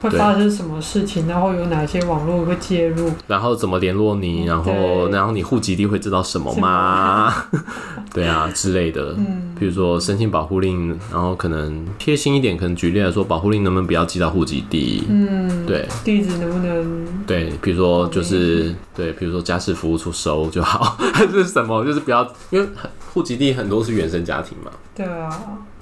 [0.00, 1.28] 会发生什么事情？
[1.28, 3.08] 然后有哪些网络会介入？
[3.28, 4.44] 然后怎么联络你？
[4.46, 7.32] 然后然后你户籍地会知道什么吗？
[8.12, 9.14] 对啊之类的。
[9.16, 15.04] 嗯，比如说申请保护令，然后可能贴心一点，可能举例来说，保护令能不能不要寄到户籍地？
[15.08, 15.86] 嗯，对。
[16.02, 17.06] 地址能不能？
[17.24, 22.68] 对，比如说就是是对，比如说家事服务处收就好， 还是什么，就是不要，因为
[23.12, 24.70] 户籍地很多是原生家庭嘛。
[24.94, 25.28] 对啊，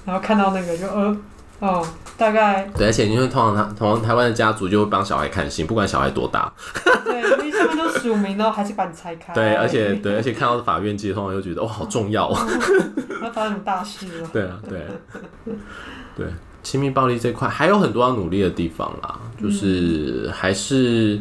[0.04, 1.16] 然后看到那个就呃。
[1.60, 6.50] 哦，大概对，而且因为通常他通常台湾的家族就会帮小孩看信，不管小孩多大。
[7.04, 9.34] 对，因为上面都署名了，还是把你拆开。
[9.34, 12.48] 对，而且对，而且看到法院记，通常又觉得哦，好重要啊。
[13.20, 14.28] 那发生什么大事了？
[14.32, 14.86] 对啊，对，
[16.16, 16.28] 对，
[16.62, 21.20] 亲密暴力这块还有很多要努力的地方啦，就是还是。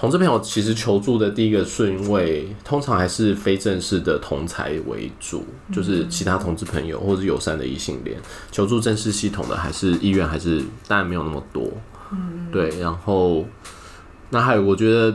[0.00, 8.16] 同志朋友其实求助的第一个顺位，通常还是非正式的同才为主，就是其他同志朋友或者友善的异性恋
[8.50, 11.70] 求助正式系统的，还是意愿还是当然没有那么多。
[12.12, 12.70] 嗯，对。
[12.80, 13.44] 然后，
[14.30, 15.14] 那还有我觉得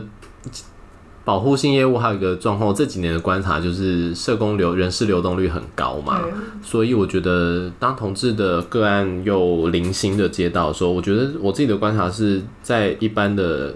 [1.24, 6.22] 保护性业务还有一个状况，这几年的观察就是社工流人事流动率很高嘛，
[6.62, 13.74] 所以我觉得当同志的个案又零星的接到的时候，我觉得我自己的观察是在一般的。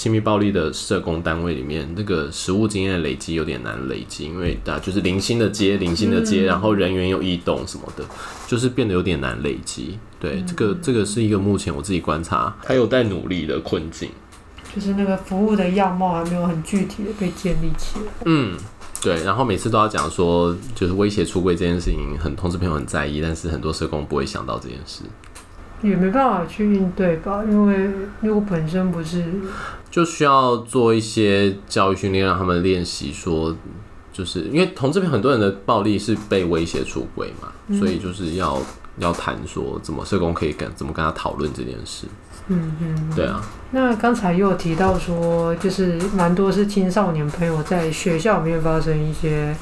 [0.00, 8.04] 亲密暴力的社工单位里面，那个实务经验累积有点难累积，因为大家就是零星的接，零星的接，然后人员有异动什么的，
[8.46, 9.98] 就是变得有点难累积。
[10.18, 14.08] 对，这个这个是一个目前我自己观察还有待努力的困境，
[14.74, 18.12] 就是那个服务的样貌还没有很具体的被建立起来。
[18.24, 18.56] 嗯，
[19.02, 25.02] 对，然后每次都要讲说，就是威胁出柜这件事情，很同志朋友很在意，但是很多社工不会想到这件事。
[25.82, 27.74] 也没办法去应对吧，因为
[28.22, 29.24] 因为我本身不是，
[29.90, 33.56] 就需要做一些教育训练，让他们练习说，
[34.12, 38.60] 就是因为同志很多人的暴力是被威胁出轨嘛，嗯、所以就是要
[38.98, 42.06] 要谈说怎么社工可以跟怎么跟他讨论这件事。
[42.48, 43.40] 嗯嗯，对啊。
[43.70, 49.56] 那刚才又有提到说，就是蛮多是青少年朋友在学校里面发生一些，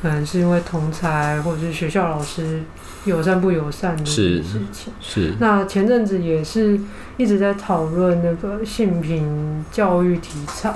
[0.00, 2.62] 可能是因为同才或者是学校老师。
[3.04, 6.80] 友善不友善的事情是，是那前阵子也是
[7.16, 10.74] 一直在讨论那个性平教育题材。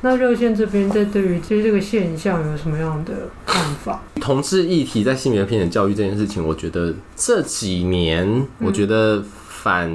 [0.00, 3.12] 那热线这边在对于这这个现象有什么样的
[3.46, 4.00] 看法？
[4.20, 9.88] 同志议题在性别平等教育这件事情，我觉得这几年我觉得反，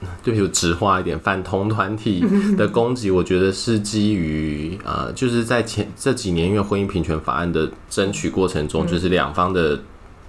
[0.00, 2.24] 嗯、对不起，直话一点，反同团体
[2.56, 9.78] 的攻击，我觉得是基于呃，就是在前这几年因为婚姻平权法案的争取过程中，就是两方的。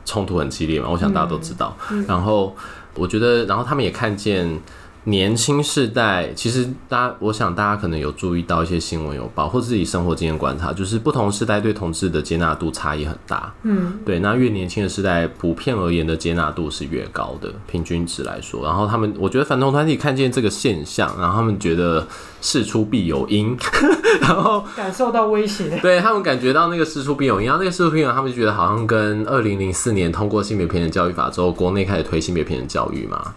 [0.05, 1.75] 冲突很激烈嘛，我想大家都知道。
[2.07, 2.55] 然后
[2.95, 4.61] 我觉得，然后他们也看见。
[5.05, 13.53] 年轻世代其实，大家我想大家可能有注意到一些新闻，有包括自己生活经验观察，就是不同世代对同志的接纳度差异很大。
[13.63, 18.63] 嗯，对，那越年轻的世代，普遍而言的接纳度是越高的，平均值来说。
[18.63, 22.07] 然后他们，我觉得反同团体看见这个现象，然后他们觉得
[22.39, 23.57] 事出必有因，
[24.21, 33.33] 然后感受到威胁，对他们感觉到那个事出必有因，然后那个事出必有因，他们就觉得好像跟二零零四年通过性别平等教育法之后，国内开始推性别平等教育嘛。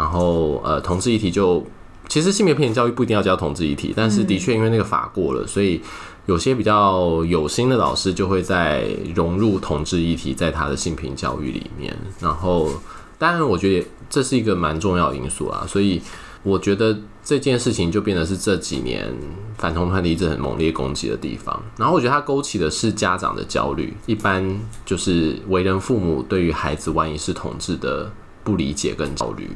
[0.00, 1.62] 然后，呃，同志议题就
[2.08, 5.78] 其实性别平等教育不一定要教同志议题，但是的确因为那个法过了，所以
[6.24, 11.94] 有些比较有心的老师就会在融入同志议题在他的性平教育里面。
[12.18, 12.70] 然后，
[13.18, 16.00] 当然我觉得这是一个蛮重要因素啊，所以
[16.42, 19.14] 我觉得这件事情就变得是这几年
[19.58, 21.62] 反同团体一直很猛烈攻击的地方。
[21.76, 28.10] 然后我觉得它勾起的是家长的焦虑，一般就是为人父母对于孩子万一是同志的
[28.42, 29.50] 不理解跟焦虑。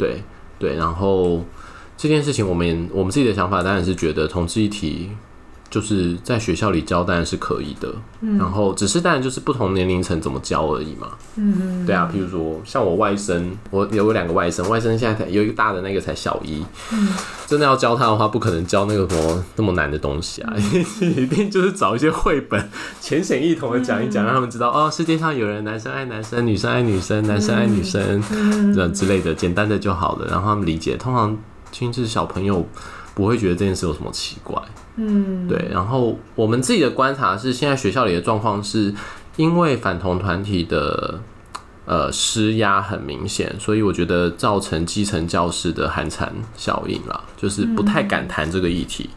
[0.00, 0.22] 对
[0.58, 1.44] 对，然后
[1.96, 5.10] 这件事情，我们我们自己的想法当然是觉得同志议题
[5.70, 7.88] 就是在学校里教当然是可以的，
[8.20, 17.08] 嗯，然后只是当然就是不同年龄层怎么教而已嘛，嗯，对啊，譬如说像我外甥，我有两个外甥，外甥现在才有一个大的那个才小一，嗯，
[17.46, 20.84] 真的要教他的话，不可能教那个什么那么难的东西啊，嗯、
[21.16, 22.68] 一定就是找一些绘本，
[23.00, 28.20] 浅显易懂的讲一讲，让他们知道哦，世界上有人男生爱男生，女生爱女生，男生爱女生，
[28.74, 30.96] 这样之类的简单的就好了，然后他们理解。
[30.96, 31.38] 通常
[31.70, 32.66] 亲自小朋友
[33.14, 34.60] 不会觉得这件事有什么奇怪。
[34.96, 35.68] 嗯，对。
[35.70, 38.94] 然后我们自己的观察是，现在学校里的状况是，
[39.36, 41.20] 因为反同团体的
[41.86, 49.10] 呃施压很明显，所以我觉得造成基层教师的寒蝉效应啦，就是不太敢谈这个议题。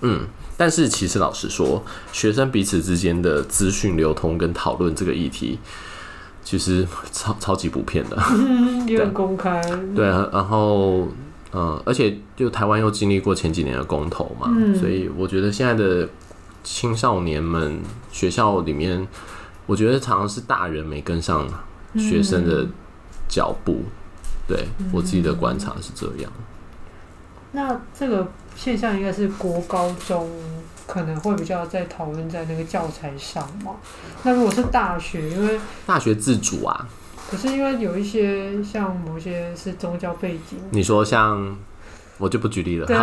[0.00, 5.58] 嗯，但是其实老实说，学生彼此之间的资讯流通跟讨论这个议题，
[6.42, 8.16] 其实超超级普遍的，
[8.86, 9.60] 也很公开。
[9.94, 11.08] 对，然后。
[11.52, 16.08] 嗯，而且就台湾又经历过前几年的公投嘛，嗯，所以我觉得现在的
[16.62, 17.80] 青少年们
[18.12, 19.08] 学校里面，
[19.66, 21.48] 我觉得常常是大人没跟上
[21.96, 22.66] 学生的
[23.28, 23.80] 脚步。
[23.80, 23.92] 嗯，
[24.48, 26.30] 对，我自己的观察是这样。
[27.52, 30.30] 那这个现象应该是国高中
[30.86, 33.76] 可能会比较在讨论在那个教材上嘛？
[34.22, 36.86] 那如果是大学，因为大学自主啊。
[37.30, 41.56] 可是因为有一些像某些是宗教背景，你说像
[42.18, 42.86] 我就不举例了。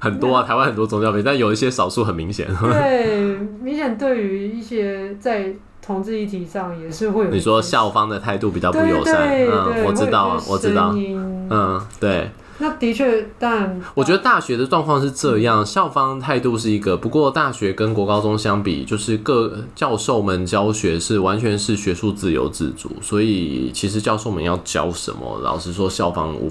[0.00, 2.46] 很多啊，台湾很多宗教背景，但有一些少数很明显。
[2.60, 7.30] 对，明显对于一些在同志议题上也是会有。
[7.30, 12.30] 你说校方的态度比较不友善，嗯，我知道，我知道，嗯，对。
[12.60, 16.96] 那的确，但我觉得大学的状况是这样，校方态度是一个。
[16.96, 26.50] 不过大学跟国高中相比，就是各教授们教学是完全是学术自由自主，所以其实教授们要教什么，老实说，校方我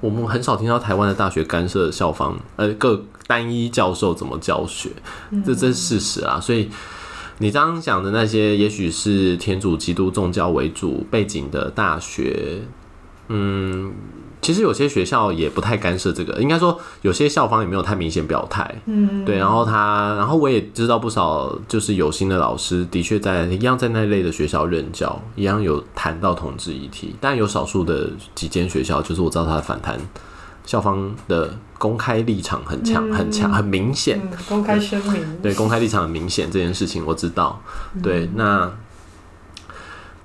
[0.00, 4.90] 我们很少听到台湾的大学干涉校方呃各单一教授怎么教学，
[5.46, 6.40] 这这是事实啊。
[6.40, 6.68] 所以
[7.38, 12.62] 你刚刚讲的那些，也许是天主基督宗教为主背景的大学，
[13.28, 13.92] 嗯。
[14.42, 18.74] 其实有些学校也不太干涉这个，应该说有些校方也没有太明显表态。
[18.86, 19.38] 嗯，对。
[19.38, 27.14] 然后他，然后我也知道不少就是有心的老师，的确在一样在那类的学校任教，一样有谈到同志议题。
[27.20, 29.96] 但有少数的几间学校，就是我知道他的反弹，
[30.66, 34.20] 校方的公开立场很强、很强、很明显。
[34.48, 35.40] 公开声明。
[35.40, 37.62] 对，公开立场很明显这件事情我知道。
[38.02, 38.68] 对，那。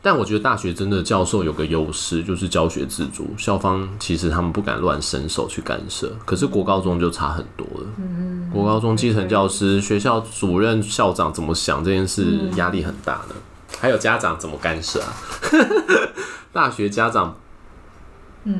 [0.07, 6.09] 但我觉得大学真的教授有个优势，就是教学自主，校方其实他们不敢乱伸手去干涉。
[6.23, 7.87] 可是国高中就差很多了。
[7.97, 13.35] 嗯，国高中基层教师、学校主任、校长怎么想这件事，压力很大呢。
[13.77, 15.13] 还有家长怎么干涉啊？
[16.53, 17.35] 大学家长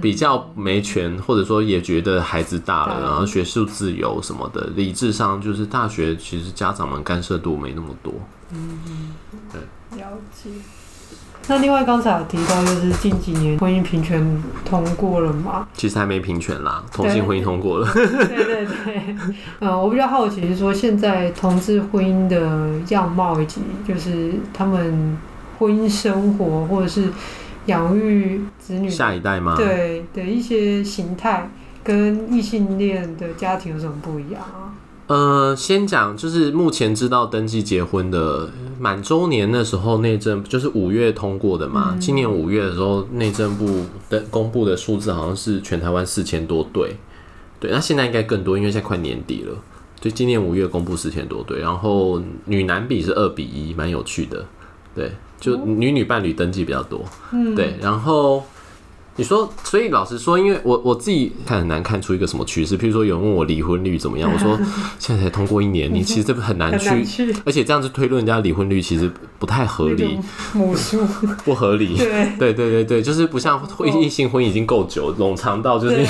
[0.02, 8.14] 比较没权，或者说也觉得孩子大了，然后学术自由什么的，理智上就是大学其实家长们干涉度没那么多。
[8.52, 9.14] 嗯，
[9.50, 10.50] 对，了解。
[11.50, 15.66] 那另外刚才有提到，就是近几年婚姻平权通过了吗？
[15.74, 17.90] 其实还没平权啦，同性婚姻通过了。
[17.94, 19.16] 对对对，
[19.60, 25.18] 嗯， 我比较好奇是说，现在同志婚姻的样貌以及就是他们
[25.58, 27.10] 婚姻生活或者是
[27.68, 29.56] 养育子女下一代吗？
[29.56, 31.50] 对的一些形态，
[31.82, 34.76] 跟异性恋的家庭有什么不一样啊？
[35.08, 41.92] 呃，先讲就是目前知道登记结婚的满周年的时候内政就是五月通过的嘛。
[41.94, 46.96] 嗯、今年五月的时候，内政部的公布的数字好像是全台湾四千多对，
[47.60, 49.56] 对，那现在应该更多，因为现在快年底了。
[50.00, 54.46] 就今年五月公布四千多对，然后女男比是二比一，蛮有趣的。
[54.96, 57.04] 对，就女女伴侣登记比较多。
[57.32, 58.44] 嗯，对，然后。
[59.18, 62.78] 你说，所以老实说，因为我我自己看很难看出一个什么趋势。
[62.78, 64.56] 譬如说，有人问我离婚率怎么样，我说
[65.00, 70.20] 现在才通过一年，你其实这个很难去，而且这样子推论人家离婚率其实不太合理，
[70.54, 71.04] 母数
[71.44, 71.98] 不合理。
[72.38, 73.60] 对对对对对，就是不像
[74.00, 76.06] 异性婚姻已经够久，冗长到就是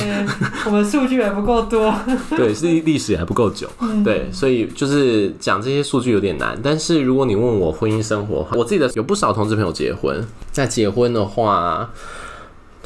[0.66, 1.96] 我们数据还不够多，
[2.32, 3.70] 对，是历史还不够久，
[4.04, 6.60] 对，所以就是讲这些数据有点难。
[6.62, 11.90] 但是如果你问我婚姻生活，我自己的有不少同志朋友结婚，在结婚的话。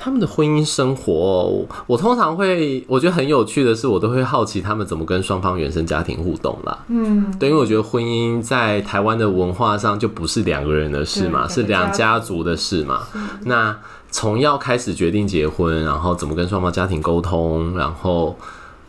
[0.04, 6.76] 他们的婚姻生活，我，我通常会，我觉得很有趣的是，我都会好奇他们怎么跟双方原生家庭互动啦。
[6.88, 13.02] 嗯，对，因为我觉得婚姻在台湾的文化上就不是两个人的事嘛，是两家族的事嘛。
[13.46, 13.78] 那
[14.10, 18.36] 从要开始决定结婚，然后怎么跟双方家庭沟通，然后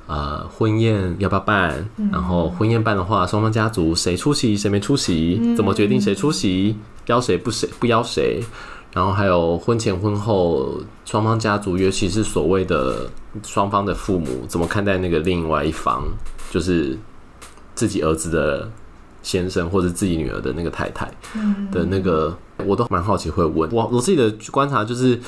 [0.07, 1.87] 呃，婚宴要不要办？
[2.11, 5.55] 然后婚宴办的话，双方家族谁出席，谁没出席？
[5.55, 6.77] 怎么决定谁出席？
[7.07, 8.43] 邀谁不谁不邀谁？
[8.93, 13.11] 然后还有婚前婚后双方家族，尤其是所谓的
[13.43, 16.05] 双方的父母，怎么看待那个另外一方，
[16.51, 16.99] 就是
[17.75, 18.71] 自己儿子的
[19.23, 21.11] 先生或者自己女儿的那个太太
[21.71, 23.71] 的那个，我都蛮好奇会问。
[23.73, 25.19] 我我自己的观察就是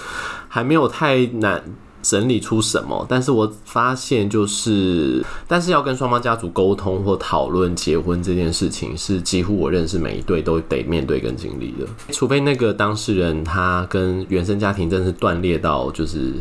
[0.49, 1.63] 还没有太难。
[2.05, 3.05] 整理出什么？
[3.09, 11.87] 但是我发现就是，但是要跟双方家族沟通或讨论结婚这件事情，是几乎我认识每一对都得面对跟经历的。
[12.13, 16.35] 除非那个当事人他跟原生家庭真的是断裂到就是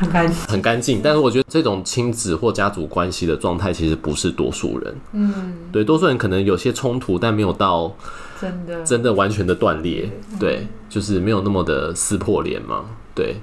[0.00, 4.96] 很干净很干净，但是我觉得这种亲子或家族关系的状态其实不是多数人。
[5.12, 7.94] 嗯，对，多数人可能有些冲突，但没有到
[8.40, 10.10] 真的真的完全的断裂。
[10.40, 12.84] 对，就是没有那么的撕破脸嘛。
[13.14, 13.36] 对。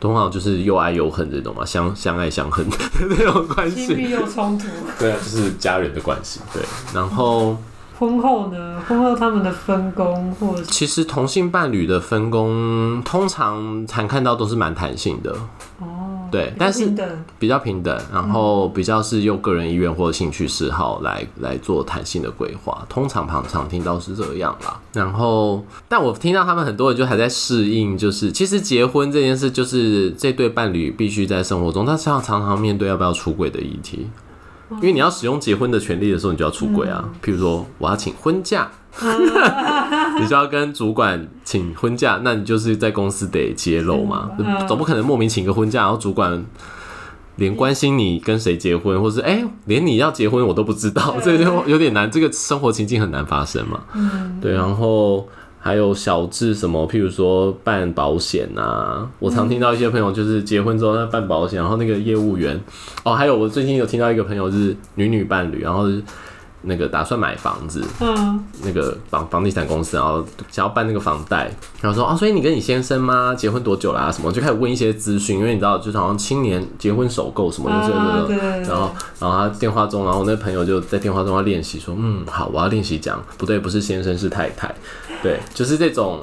[0.00, 2.76] 通常就是又爱又恨这种嘛，相相爱相恨的
[3.08, 4.66] 那种关系，亲密又冲突。
[4.98, 6.40] 对啊，就是家人的关系。
[6.52, 7.56] 对，然后
[7.98, 8.82] 婚后呢？
[8.86, 15.34] 婚后他们的分工，或者其实同性伴侣的分工，通常常看到都是蛮弹性的。
[16.34, 16.44] 哦。
[16.44, 16.92] 对，但是
[17.38, 24.80] 比较平等，然后比较是用个人意愿或者兴趣嗜好来来做弹性的规划，通常常常听到是这样啦。
[24.92, 34.08] 然后，但我听到他们很多人就还在适应，就是其实结婚这件事，就是这对伴侣必须在生活中，他常常常面对要不要出轨的议题，
[34.70, 37.08] 因为你要使用结婚的权利的时候，你就要出轨啊。
[37.22, 38.70] 譬如说，我要请婚假。
[40.20, 44.30] 你就要跟主管请婚假，那你就是在公司得揭露嘛，
[44.66, 46.44] 总不可能莫名请个婚假，然后主管
[47.36, 53.80] 连关心你跟谁结婚，或是哎、欸，连你要结婚我都不知道，这就 有点难，这个生活情境很难发生嘛。
[54.40, 55.26] 对，然后。
[55.64, 62.60] 还有小智什么，譬如说办保险啊，我常听到一些朋友就是结婚之后在办保险，然后那个业务员
[63.02, 66.02] 哦，还有我最近有听到一个朋友是女女伴侣，然后是
[66.64, 71.50] 那个打算买房子，嗯，那个房房地产公司，然后想要办那个房贷，
[71.80, 73.34] 然后说啊，所以你跟你先生吗？
[73.34, 74.02] 结婚多久啦？
[74.02, 74.12] 啊？
[74.12, 84.74] 什么就开始问一些资讯，因为你知道，就是好像青年结婚首购什么的，啊，对，然后然后他电话中，然后那朋友就在电话中要练习说，嗯，好，我要练习讲，不对，不是先生是太太。
[85.22, 86.20] 对，就是这种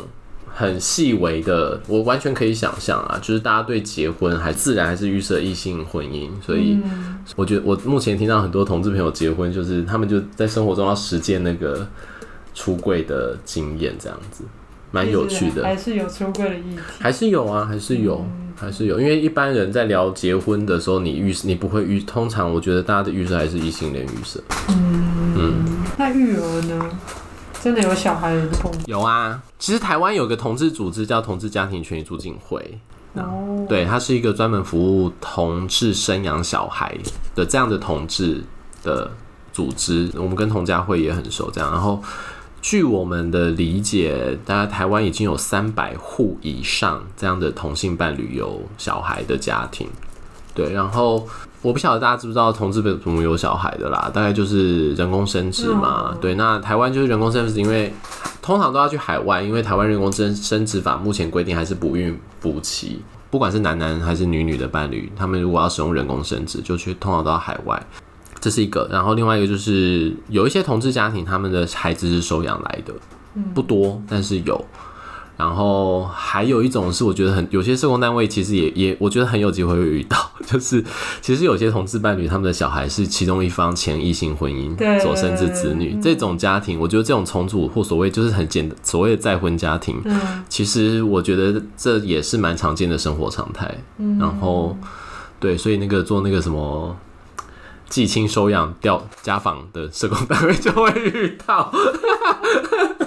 [0.61, 6.77] 很细微的，我完全可以想象啊，就是大家对结婚还自然还是预设异性婚姻，所以
[7.35, 11.87] 我觉得我目前听到很多同志朋友结婚，就是他们就在生活中要实践那个
[12.53, 14.43] 出柜的经验，这样子
[14.91, 15.63] 蛮有趣的。
[15.63, 18.23] 还是有出柜的议题，还是有啊，还是有，
[18.55, 24.39] 还是有，因为一般人在聊结婚的时候，你预你不会预，通常我觉得大家的预设还是异性恋预设。
[24.69, 25.65] 嗯嗯，
[25.97, 26.89] 那育儿呢？
[27.61, 28.35] 真的有小孩？
[28.87, 32.79] 有啊，其实台湾有个同志组织叫同志家庭权益促进会，
[33.13, 36.97] 哦，对，它是一个专门服务同志生养小孩
[37.35, 38.43] 的这样的同志
[38.83, 39.11] 的
[39.53, 40.09] 组织。
[40.15, 41.71] 我们跟同家会也很熟，这样。
[41.71, 42.01] 然后
[42.63, 49.87] 据我们的理解，大家台湾已经有三百户以上这样的同性伴侣有小孩的家庭。
[50.55, 51.27] 对，然后
[51.61, 56.17] 我不晓得大家知不知道同志怎么有小孩的啦，大概就是人工生殖嘛。
[56.19, 57.93] 对，那台湾就是人工生殖，因为
[58.41, 67.79] 通常都要去海外，因为台湾人工生生殖法目前规定还是不孕不妻，不管是男男还是女女的伴侣，他们如果要使用人工生殖，就去通常都要海外，
[68.39, 68.87] 这是一个。
[68.91, 72.93] 然后另外一个就是有一些同志家庭，他们的孩子是收养来的，
[73.53, 74.65] 不多，但是有。
[75.41, 80.15] 然后还有一种是，我觉得很有些社工单位其实也也，我觉得很有机会会遇到，
[80.45, 80.85] 就是
[81.19, 89.99] 其实有些同志伴侣他们的小孩是其中一方前异性婚姻所生之子女，这种家庭，我觉得这种重组或所谓就是很简所谓的再婚家庭，
[90.47, 93.75] 其实我觉得这也是蛮常见的生活常态。
[94.19, 94.77] 然后
[95.39, 96.95] 对，所以那个做那个什么
[97.89, 101.73] 继亲收养调家访的社工单位就会遇到。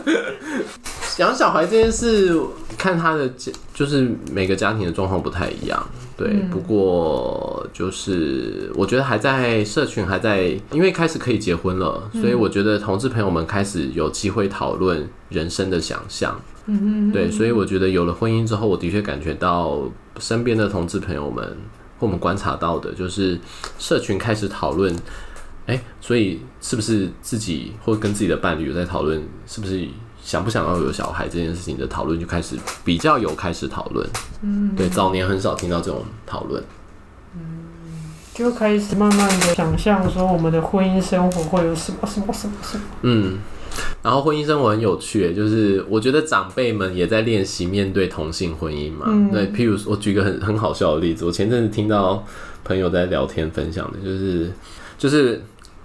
[1.18, 2.36] 养小孩这件事，
[2.76, 3.30] 看他的
[3.72, 5.86] 就是每个家庭的状况不太一样，
[6.16, 6.28] 对。
[6.28, 16.40] 嗯、不过就是我觉得还在社群还在，因为开始可以结婚了，所以我觉得同志朋友们开始有机会讨论人生的想象。
[16.66, 19.82] 嗯对，所以我觉得有了婚姻之后，我的确感觉到
[20.18, 21.44] 身边的同志朋友们
[21.98, 23.38] 或我们观察到的，就是
[23.78, 24.92] 社群开始讨论，
[25.66, 29.86] 哎，所以是不是自己或跟自己的伴侣有在讨论，是不是？
[30.24, 34.08] 想不想要有小孩这件事情的讨论就开始比较有开始讨论，
[34.40, 36.64] 嗯，对，早年很少听到这种讨论，
[37.36, 37.42] 嗯，
[38.32, 43.36] 就开始慢慢的想象说我们的婚姻生活会有什么什么什么什么，嗯，
[44.02, 52.24] 然后婚姻生活很有趣，就是我觉得长辈们也在练习面对同性婚姻嘛，嗯、对，譬如我举个很很好笑的例子，我前阵子听到
[52.64, 54.50] 朋友在聊天分享的，就是
[54.96, 55.42] 就是。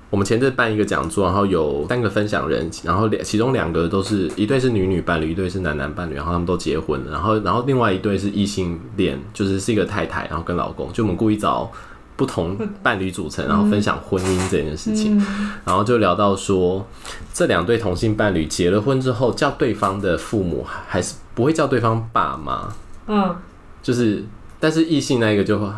[0.10, 11.72] 我们前阵办一个讲座，然后有三个分享人，然后两其中两个都是一对是女女伴侣，一对是男男伴侣，然后他们都结婚了，然后然后另外一对是异性恋，就是是一个太太，然后跟老公，就我们故意找
[12.16, 15.24] 不同伴侣组成，然后分享婚姻这件事情，
[15.64, 16.88] 然后就聊到说，
[17.32, 22.74] 这两对同性伴侣结了婚之后，叫对方的父母还是不会叫对方爸妈，
[23.06, 23.36] 嗯，
[23.84, 24.24] 就是
[24.60, 25.72] 但是异性那一个就。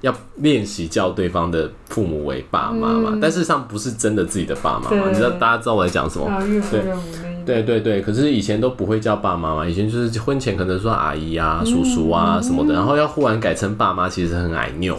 [0.00, 4.90] 要练习叫对方的父母为爸妈嘛，嗯、但事实上不是真的自己的爸妈嘛。
[4.90, 6.28] 对你知道大家知道我在讲什么？
[6.70, 6.82] 对
[7.44, 14.96] 对对对，可是以前都不会叫爸妈嘛，以前就是婚前可能说阿姨啊、叔叔啊什么的，然后要忽然改成爸妈，其实很矮拗，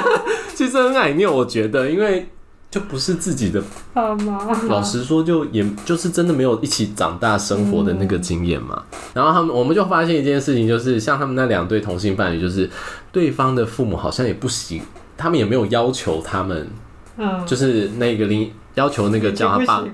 [0.54, 2.26] 其实很矮拗，我觉得，因为。
[2.70, 3.62] 就不是自己的
[3.92, 4.52] 爸妈。
[4.68, 8.82] 老实说，就也就是真的没有一起长大生活的那个经验嘛。
[9.14, 12.68] 然后他们，我们就发现一件事情，就是像他们那两对同性伴侣，就是
[13.10, 14.82] 对方的父母好像也不行，
[15.16, 16.68] 他们也没有要求他们，
[17.16, 18.50] 嗯，就是那个另。
[18.78, 19.84] 要求那个叫他爸，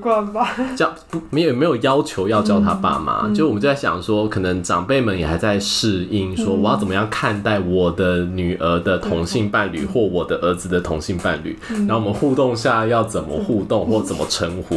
[0.77, 11.59] 叫不没有没有要求要叫他爸妈，就我们就在想说，可能长辈们也还在适应，说我要怎么样看待我的女儿的同性伴侣或我的儿子的同性伴侣，
[11.89, 14.77] 然后我们互动下要怎么互动或怎么称呼？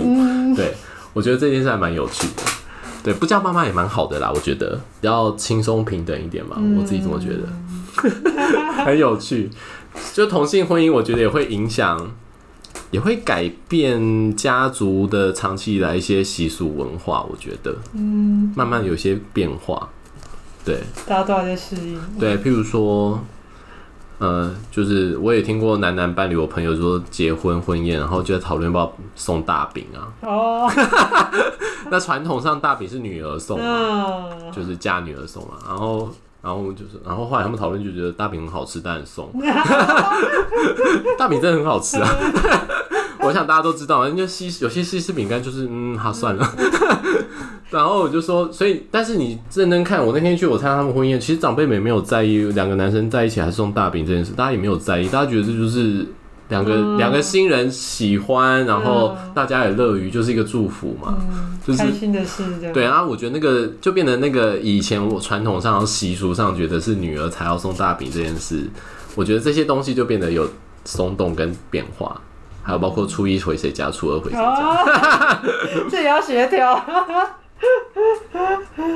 [0.56, 0.74] 对，
[1.12, 2.44] 我觉得这件事还蛮有趣的。
[3.04, 4.80] 对，不叫妈妈也蛮好的啦，我觉得。
[5.02, 7.44] 比较轻松平等一点嘛，我自己这么觉得，
[8.86, 9.50] 很有趣。
[10.14, 12.10] 就同性婚姻，我觉得也会影响。
[12.92, 17.26] 也会改变家族的长期以来一些习俗文化。
[17.30, 19.90] 我觉得，嗯，慢慢有些变化。
[20.66, 22.00] 对，大家都还在适应。
[22.20, 23.20] 对，譬如说。
[24.20, 30.10] 呃，就是我也听过男男伴侣，我朋友说结婚婚宴，然后就在讨论要不要送大饼啊。
[30.22, 30.72] 哦，
[31.92, 35.60] 那传统上大饼是女儿送嘛，就是嫁女儿送嘛。
[35.68, 36.10] 然后，
[36.48, 39.30] 然后就是，然后后来他们讨论就觉得大饼很好吃，但很松
[41.18, 42.10] 大饼真的很好吃啊。
[43.20, 46.50] 我想大家都知道，人家西有些西式饼干就是，嗯，好算了。
[47.70, 56.06] 然后我就说，所以，但是你认真看，我那天去我参加他们婚宴，其实长辈们也没有在意两个男生在一起还是送大饼这件事，大家也没有在意，大家觉得这就是
[56.50, 62.44] 两个两、嗯、个新人喜欢，然后大家也乐于，就是一个祝福嘛，嗯、就是开心的事。
[62.74, 68.70] 对啊，我觉得那个就变得那个以前我传统上习俗上觉得是女儿才要送大饼这件事，
[69.16, 70.50] 我觉得这些东西就变得有
[70.86, 72.22] 松动跟变化，
[72.64, 75.40] 还有包括初一回谁家，初二回谁家，哦、
[75.92, 76.82] 这也要协调。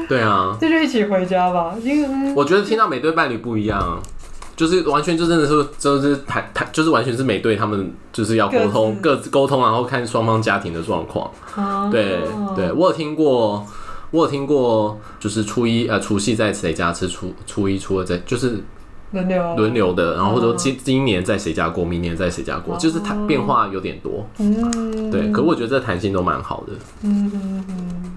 [0.08, 1.76] 对啊，这就一起回家吧。
[1.82, 4.00] 因为我觉得听到每对伴侣不一样，
[4.62, 11.32] 就是完全就真的是就是谈谈，就是完全是每对他们就是要沟通，各自沟通，然后看双方家庭的状况。
[11.56, 12.20] 哦、对
[12.56, 13.66] 对，我有听过，
[14.12, 18.60] 我有听过，就是初一呃除夕在谁家吃，初初一初二在就是
[19.14, 24.28] 轮流轮流的，然后或者说今今年在谁家过，明年在谁家过，哦、就是它变化有点多。
[24.38, 26.74] 嗯，对，可我觉得这弹性都蛮好的。
[27.02, 28.12] 嗯嗯嗯。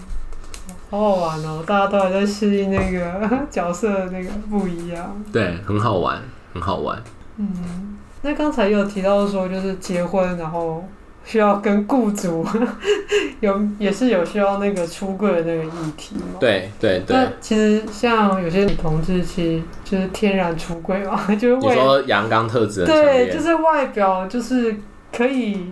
[0.91, 1.63] 好好玩哦！
[1.65, 5.21] 大家都还在适应那个 角色的那个不一样。
[5.33, 6.21] 对，很好玩，
[6.55, 6.99] 很好玩。
[7.37, 10.83] 嗯，那刚才有提到说，就是结婚，然后
[11.25, 12.45] 需要跟雇主
[13.41, 16.37] 有也是有需要那个出柜的那个议题嘛？
[16.39, 17.17] 对对对。
[17.17, 24.75] 那其实像有些女同志，其实就是天然出柜嘛， 就是你说阳刚特质，对，就是外表就是
[25.11, 25.69] 可以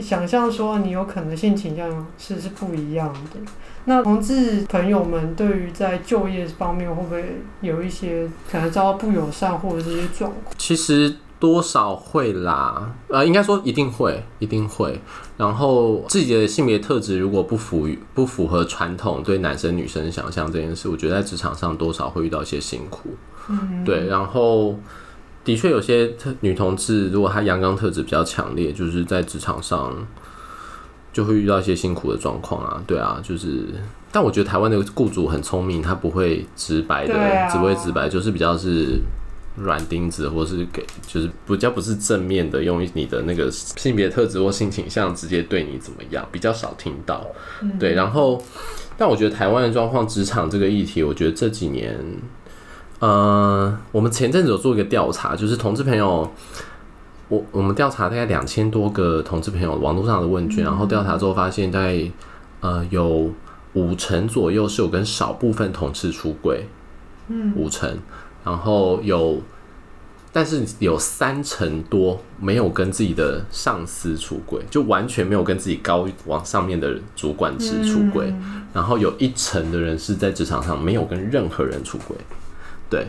[0.00, 3.38] 想象说你有可能性倾向是是不一样的。
[3.86, 10.54] 那同志朋友们对于在就业方面会不会有一些可能遭到不友善或者这些状况？
[10.56, 14.98] 其实多少会啦，呃，应该说一定会，一定会。
[15.36, 23.10] 然后自己的性别特质如果不符不符合传统对男生女生想象这件事，我觉得在职场上多少会遇到一些辛苦。
[23.50, 24.06] 嗯，对。
[24.06, 24.78] 然后
[25.44, 29.94] 的确有些特女同志，如果她阳刚特质比较强烈，就是在职场上。
[31.14, 33.66] 就会遇到一些辛苦的状况啊，对啊，就是，
[34.10, 38.98] 但我觉得台湾的雇主很聪明，他不会直白的，啊、只会直白，就是比较是
[39.56, 47.24] 软钉子，或是给，就是比较不是正面的，用你的那个性别特质或性倾向直接对你怎么样，比较少听到，
[47.62, 47.94] 嗯、对。
[47.94, 48.42] 然后，
[48.98, 51.96] 但我觉得台湾的状况，职场这个议题，我觉得这几年，
[52.98, 56.28] 呃，我们前阵子有做一个调查，就是同志朋友。
[57.28, 62.10] 我我们调查大概两千多个同志朋友网络上的问卷，然后调查之后发现，大概
[62.60, 63.32] 呃有
[63.72, 66.68] 五成左右是有跟少部分同志出轨，
[67.28, 67.98] 嗯，五成，
[68.44, 69.40] 然后有，
[70.32, 78.32] 但是有三成多没有跟自己的上司出轨，就完全没有跟自己高往上面的主管职出轨，
[78.74, 82.14] 然后有一成的人是在职场上没有跟任何人出轨，
[82.90, 83.06] 对，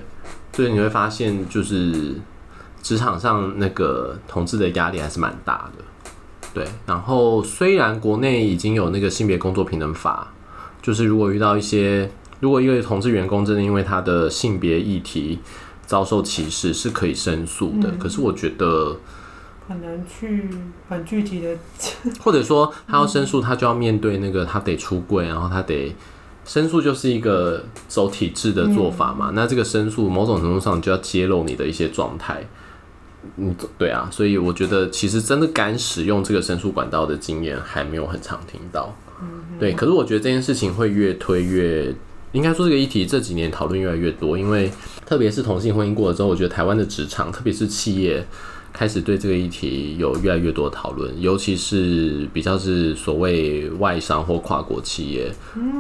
[0.53, 2.15] 所以你会发现就是。
[2.85, 5.83] 职场上那个同志的压力还是蛮大的，
[6.53, 6.67] 对。
[6.85, 10.31] 然后虽然国内已经有那个性别工作平等法，
[10.83, 12.11] 就是如果遇到一些，
[12.41, 15.39] 如果一位同志员工真的因为他的性别议题
[15.87, 17.89] 遭受歧视，是可以申诉的。
[17.89, 18.95] 嗯、可是我觉得
[19.67, 20.47] 很难去
[20.87, 21.57] 很具体的，
[22.19, 25.95] 或者说他要申诉，他就要面对那个他得出柜，然后他得
[26.45, 29.31] 申诉，就是一个走体制的做法嘛。
[29.31, 32.45] 嗯、那这个申诉某种程度上就要揭露你的一些状态。
[33.37, 38.95] 嗯，对啊，所以我觉得其实真的敢使用这个申诉管道的经验还没有很常听到。
[39.21, 39.27] 嗯，
[39.59, 41.93] 对，可是我觉得这件事情会越推越，
[42.31, 44.71] 应该说这个议题这几年讨论越来越多，因为
[45.05, 48.25] 特别是同性婚姻过了之后，我觉得台湾的职场，特别是企业
[48.73, 55.31] 开始对这个议题有越来越多的讨论，尤其是比较是所谓外商或跨国企业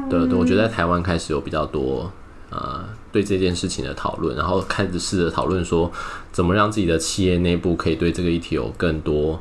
[0.09, 2.11] 的，我觉得在台湾开始有比较多。
[2.55, 5.91] 呃，对这件事情的讨论，然后开始试着讨论说，
[6.31, 9.37] 怎么让自己的企业内部可以对这个议题有更多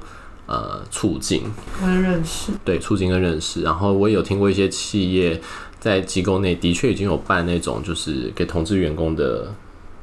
[0.47, 1.45] 呃促进
[1.81, 3.62] 跟认识，对促进跟认识。
[3.62, 5.41] 然后我也有听过一些企业
[5.79, 9.55] 在机构内的确已经有办那种就是给同志员工的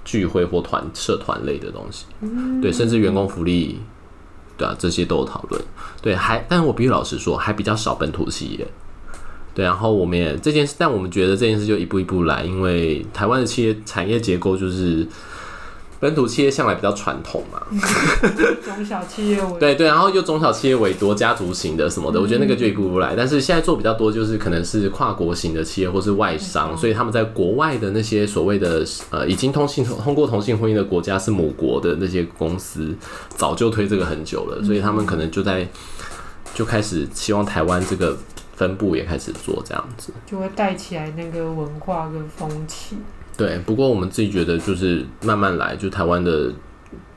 [0.05, 3.79] 聚会或团社团类的东西，嗯、对，甚至员工福利，
[4.57, 5.61] 对啊，这些都有讨论。
[6.01, 8.67] 对，还，但是我必须老实说，还比较少本土企业。
[9.53, 15.05] 对，然后我们也这件事，但我们觉得这件事就一步一步来，因为台湾的企业产业结构就是
[15.99, 17.61] 本土企业向来比较传统嘛，
[18.65, 23.13] 中小企业为对对，然后又中小企业为多，家族型的什么的，我觉得那个就一步步来。
[23.15, 32.95] 但是现在做比较多，就是可能是跨国型的企业或是外商，所以他们在国外的那些所谓的呃已经通信通过同性婚姻的国家是母国的那些公司，
[33.35, 35.67] 早就推这个很久了，所以他们可能就在
[36.55, 38.17] 就开始希望台湾这个
[38.55, 42.97] 分部也开始做这样子，就会带起来那个文化跟风气。
[43.37, 46.51] 对，不过我们自己觉得就是慢慢来，就台湾的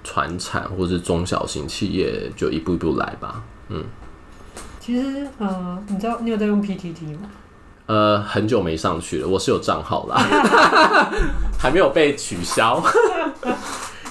[0.03, 3.43] 传产或是中小型企业就一步一步来吧。
[3.69, 3.85] 嗯，
[4.81, 7.29] 其实呃，你知道你有在用 PTT 吗？
[7.87, 10.17] 呃，很久没上去了，我是有账号啦，
[11.59, 12.83] 还没有被取消。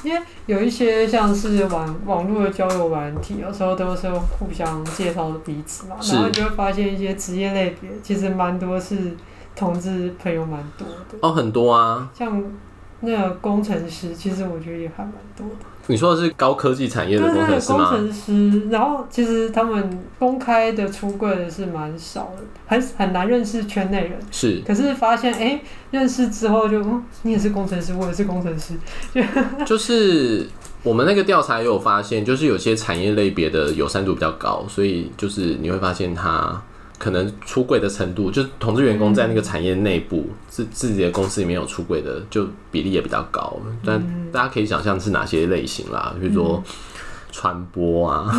[0.04, 9.16] 因为有一些像是网网络的交友软体，有时候都是互相介绍彼此嘛，然后你就会发现一些职业类别，其实蛮多是
[9.56, 11.18] 同志朋友蛮多的。
[11.22, 12.44] 哦，很多啊，像
[13.02, 15.66] 那个工程师，其实我觉得也还蛮多的。
[15.88, 17.90] 你说的是高科技产业的工程师吗？
[17.90, 24.20] 工程师，然后其实他们公开的出柜的是蛮少的，很很难认识圈内人。
[24.32, 25.62] 是，可是发现哎、欸，
[25.92, 28.74] 认识之后就，嗯，你也是工程师，我也是工程师，
[29.14, 29.22] 就
[29.66, 30.48] 就是
[30.84, 36.62] 我们那个调查也有发现，就是有些产业类别的友善度比较高，所以就是你会发现他。
[37.04, 43.58] 可能出柜的程度，就是同志员工在那个产业内部自自己的公司里面有出柜的，就比例也比较高。
[43.84, 44.02] 但
[44.32, 46.64] 大家可以想象是哪些类型啦，比如说
[47.30, 48.34] 传播啊，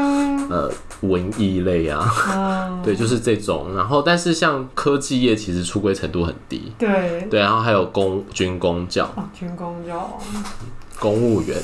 [0.48, 3.76] 呃，文艺类啊，对，就是这种。
[3.76, 7.38] 然后，但是像科技业其实出柜程度很低，对对。
[7.40, 10.18] 然后还有公军工教，军工教，
[10.98, 11.54] 公务员。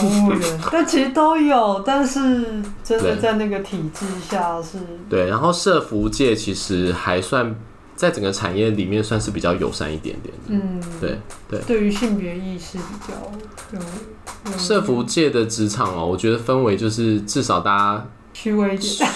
[0.00, 4.78] 公务员，但其实都有，但是真的在那个体制下是。
[5.08, 7.54] 对，然后社服界其实还算
[7.96, 10.42] 在整个产业里面算是比较友善一点点的。
[10.48, 11.18] 嗯，对
[11.48, 11.60] 对。
[11.66, 14.58] 对于性别意识比较有。
[14.58, 19.10] 社服界的职场哦，我觉得氛围就是至少大家虚伪一点，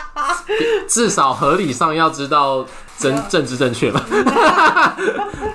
[0.88, 2.66] 至少合理上要知道。
[2.98, 4.00] 政政治正确嘛？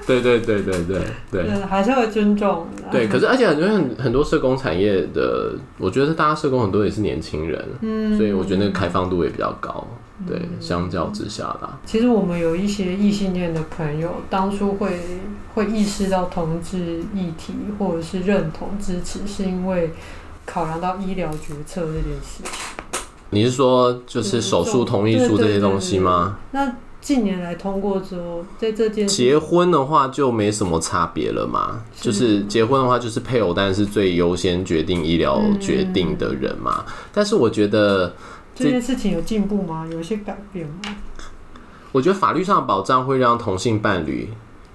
[0.06, 1.00] 对对对对对
[1.32, 2.68] 对，还是会尊重。
[2.92, 9.88] 对，可是而且很多很很多社工产业的，我觉得大家社工很多也是年轻人，嗯，所以我觉得那个开放度也比较高。
[10.28, 11.80] 对，相较之下啦。
[11.86, 15.00] 其实我们有一些异性恋的朋友，当初会
[15.56, 19.92] 会意识到同志议题或者是认同支持，是因为
[20.46, 22.52] 考量到医疗决策这件事情。
[23.30, 26.38] 你是说就是手术同意书这些东西吗？
[26.52, 26.72] 那。
[27.02, 31.82] 近年来通过之后，在这件结婚的话就没什么差别了嘛？
[31.96, 36.86] 是就是结婚的话，就是配偶当然是最优先决定医疗决定的人嘛。
[36.88, 38.14] 嗯、但是我觉得
[38.56, 39.88] 这，这件事情有进步吗？
[39.92, 40.96] 有一些改变吗？
[41.92, 44.30] 我觉得法律上的保障会让同性伴侣。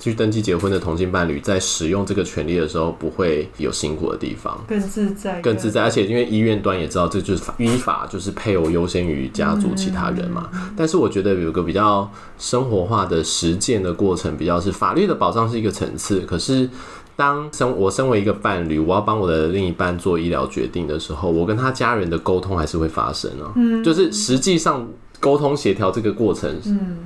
[0.06, 5.82] 去登记结婚的同性伴侣，在使用这个权利的时候，不会有辛苦的地方，更自在，更自在。
[5.82, 10.48] 而且，因为医院端也知道，这就是法，依法就是配偶优先于家族其他人嘛。
[10.54, 16.20] 嗯、但是，我觉得有个比较生活化的实践的过程，比较是法律的保障是一个层次。
[16.20, 16.70] 可是，
[17.16, 23.50] 当身我身为一个伴侣，我要帮我的另一半做医疗决定的时候，我跟他家人的沟通还是会发生啊。
[23.56, 24.88] 嗯，就是实际上
[25.18, 26.96] 沟通协调这个过程，嗯。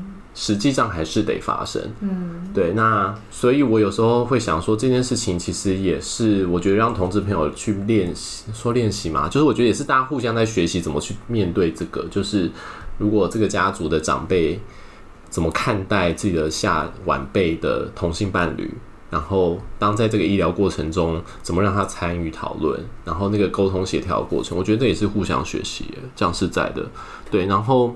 [0.43, 12.51] 实际上还是得发生，嗯，对，那所以，我有时候会想说，这件事情其实也是，我觉得让同志朋友去练习，说练习嘛，就是我觉得也是大家互相在学习怎么去面对这个，就是
[12.97, 14.59] 如果这个家族的长辈
[15.29, 18.73] 怎么看待自己的下晚辈的同性伴侣，
[19.11, 25.85] 然后当在这个医疗过程中，怎么让他参与讨论，然后那个沟通协调过程，我觉得这也是互相学习，
[26.17, 26.89] 这样是在的，
[27.31, 27.95] 对，然后。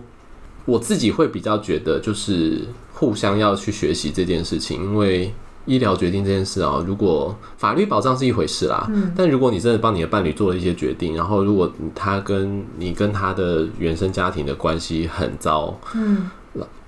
[0.65, 2.63] 我自己会比较觉得，就是
[2.93, 5.33] 互相要去学习这件事情，因为
[5.67, 16.31] 医疗决定这件事啊，如果法律保障是一回事啦，嗯，但如果你真的帮你的伴侣做了一些决定，然后如果他跟你跟他的原生家庭的关系很糟，嗯。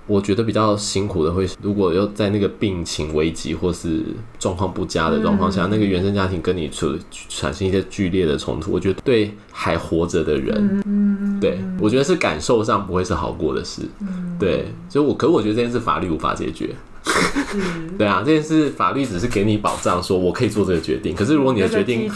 [0.07, 4.01] 我觉得比较辛苦的会，如果又在那个病情危急或是
[4.39, 6.97] 状况不佳的状况下，嗯、那个原生家庭跟你处
[7.29, 16.73] 产生一些剧烈的冲突，我觉得对还活着的人，嗯、对我觉得是感受上不会是好过的事，嗯、对，所以我可我觉得这件事法律无法解决。
[17.97, 21.15] 对啊，这件事法律只是给你保障，说我可以做这个决定。
[21.15, 22.11] 可是如果你的决定，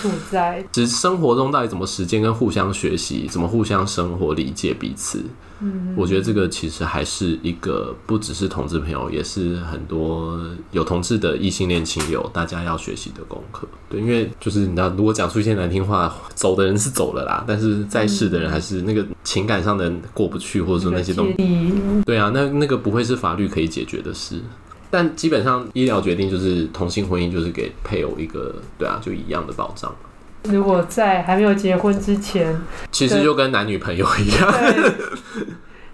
[0.71, 5.23] 只生活中到底怎么实践跟互相学习，怎么互相生活理解彼此，
[5.61, 10.39] 嗯，我觉得这个其实还是一个不只是同志朋友，也是很多
[10.71, 13.67] 有同志的异性恋亲友，大家要学习的功课。
[13.89, 24.41] 对，因为就是你知道，如果讲出一些难听话，走的人是走了啦，但是在世的人还是那个情感上的过不去，或者说那些东西，对啊，那那个不会是法律可以解决的事。
[24.89, 29.93] 但基本上医疗决定就是同性婚姻就是给配偶一个对啊，就一样的保障。
[30.43, 32.59] 如果在还没有结婚之前，
[32.91, 34.53] 其实就跟男女朋友一样。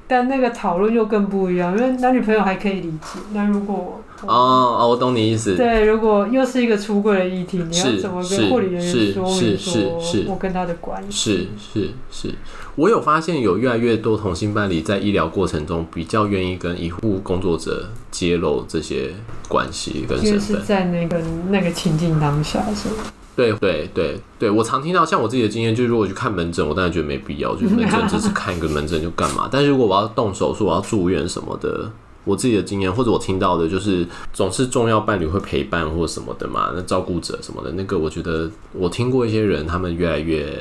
[0.09, 3.19] 但那个讨论又更不一样，因为男女朋友还可以理解。
[3.33, 5.57] 那如果哦哦，我懂你意思。
[5.57, 11.49] 对，如果又是一个出柜的议题，你要怎么跟护理人员说明说我跟他的关系？
[11.73, 12.35] 是是是，
[12.75, 19.11] 我有发现有越来越多同性伴侣在医疗过程中比较愿意跟医护工作者揭露这些
[19.49, 22.95] 关系跟身份，是在那个那个情境当下是吗？
[23.37, 29.47] 对对对对，我常听到像我自己的经验，就是如果去看门诊，我当然觉得没必要，就是门诊只是看一个门诊就干嘛。
[29.53, 31.91] 但是如果我要动手术，我要住院什么的，
[32.23, 40.51] 我自己的经验或者我听到的，就是总是重要伴侣会陪伴或什么的嘛，那照顾者什么的，那个我觉得我听过一些人，他们越来越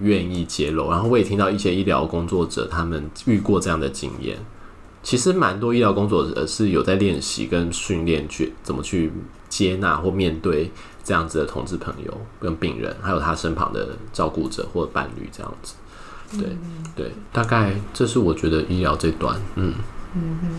[0.00, 4.38] 愿意揭露，然后我也听到一些医疗工作者他们遇过这样的经验。
[5.02, 9.12] 其实蛮多医疗工作者是有在练习跟训练去怎么去
[9.50, 10.70] 接纳或面对。
[11.04, 15.74] 这样子的同志朋友跟病人，还有他身旁的照顾者或伴侣，这样子，
[16.38, 19.74] 对、嗯、对，大概这是我觉得医疗这段，嗯
[20.14, 20.50] 嗯嗯，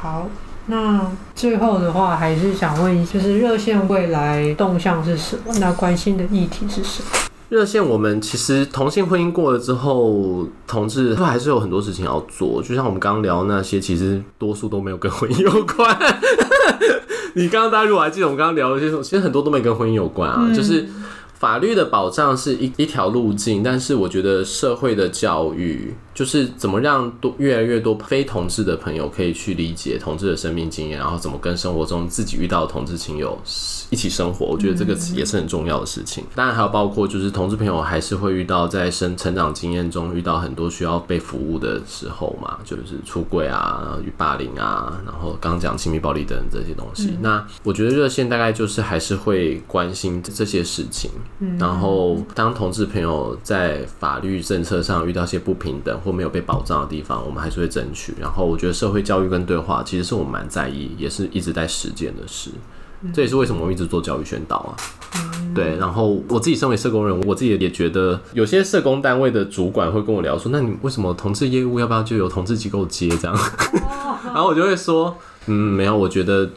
[0.00, 0.28] 好，
[0.66, 5.52] 那最后的话还是想问，就是热线未来动向是什么？
[5.58, 7.08] 那关心的议题是什么？
[7.52, 15.94] 热线，我们其实同性婚姻过了之后，同志都还是有很多事情要做，就像我们刚刚聊那些，其实多数都没有跟婚姻有关。
[17.36, 20.86] 你刚刚大家如果还记得我们刚刚聊的一些，其实很多都没跟婚姻有关啊，嗯、就是
[21.34, 33.38] 法律的保障是一一条路径，但是我觉得社会的教育就是怎么让多越来越多非同志的朋友可以去理解同志的生命经验，然后怎么跟生活中自己遇到的同志亲友
[33.90, 36.24] 一起生活，我觉得这个也是很重要的事情。
[36.34, 47.16] 当然还有包括就是同志朋友还是会遇到在生成长经验中遇到很多需要被服务的时候嘛，就是出柜啊、与霸凌啊，然后刚刚讲亲密暴力等等这些东西。
[47.20, 51.10] 那我觉得热线大概就是还是会关心这些事情。
[51.58, 58.14] 然后当同志朋友在法律政策上遇到一些不平等或没有被保障的地方，我们还是会争取。
[58.20, 62.50] 然后我觉得社会教育跟对话其实是我们蛮在意，也是一直在实践的事。
[63.12, 64.70] 这也是为什么我们一直做教育宣导啊，
[65.52, 65.76] 对。
[65.76, 73.36] 然后我自己身为社工人，我自己也觉得有些社工单位的主管会跟我聊说：“那你为什么同志业务要不要就由同志机构接这样？
[74.26, 76.48] ”然后我就会说：“嗯，没有，我觉得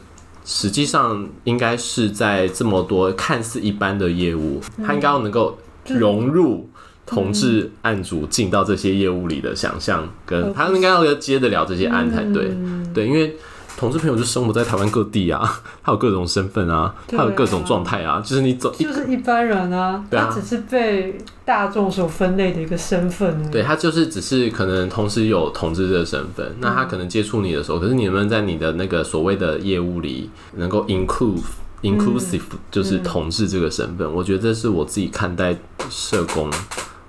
[0.44, 6.70] 实际上应该是在这么多看似一般的业务，他应该要能够融入
[7.06, 12.54] 同志案主进到这些业务里的想象，跟他应该要接得了这些案才对，
[12.92, 13.34] 对，因为。”
[13.78, 23.50] 同志朋友就生活在台湾各地啊， 他有各种身份啊，他有各种状态啊，就是你走就是一般人啊，他只是被大众所分类的一个身份。
[23.50, 31.42] 对，他就是只是可能同时有同志这个身份，那他可能接触你的时候，可是你能不能在你的那个所谓的业务里能够 include
[31.82, 32.40] inclusive，
[32.70, 34.10] 就是同志这个身份？
[34.10, 35.54] 我觉得这是我自己看待
[35.90, 36.50] 社工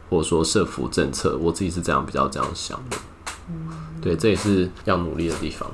[0.10, 2.98] 或者说社服政策，我自己是这样比较这样想的。
[4.02, 5.70] 对，这也是要努力的地方。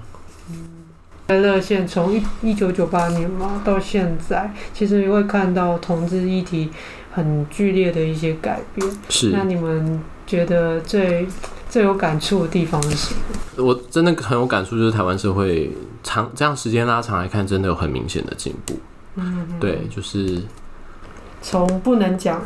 [1.28, 6.70] 在热线从一一九九八年嘛到现在，其实你会看到同志议题
[7.12, 8.88] 很剧烈的一些改变。
[9.10, 11.26] 是，那你们觉得最
[11.70, 13.64] 最有感触的地方是什么？
[13.66, 15.72] 我真的很有感触，就是台湾社会
[16.04, 18.78] 长这样时间拉长来看，真的有很明显的进步。
[19.16, 20.44] 嗯，对，就是
[21.42, 22.42] 从不能讲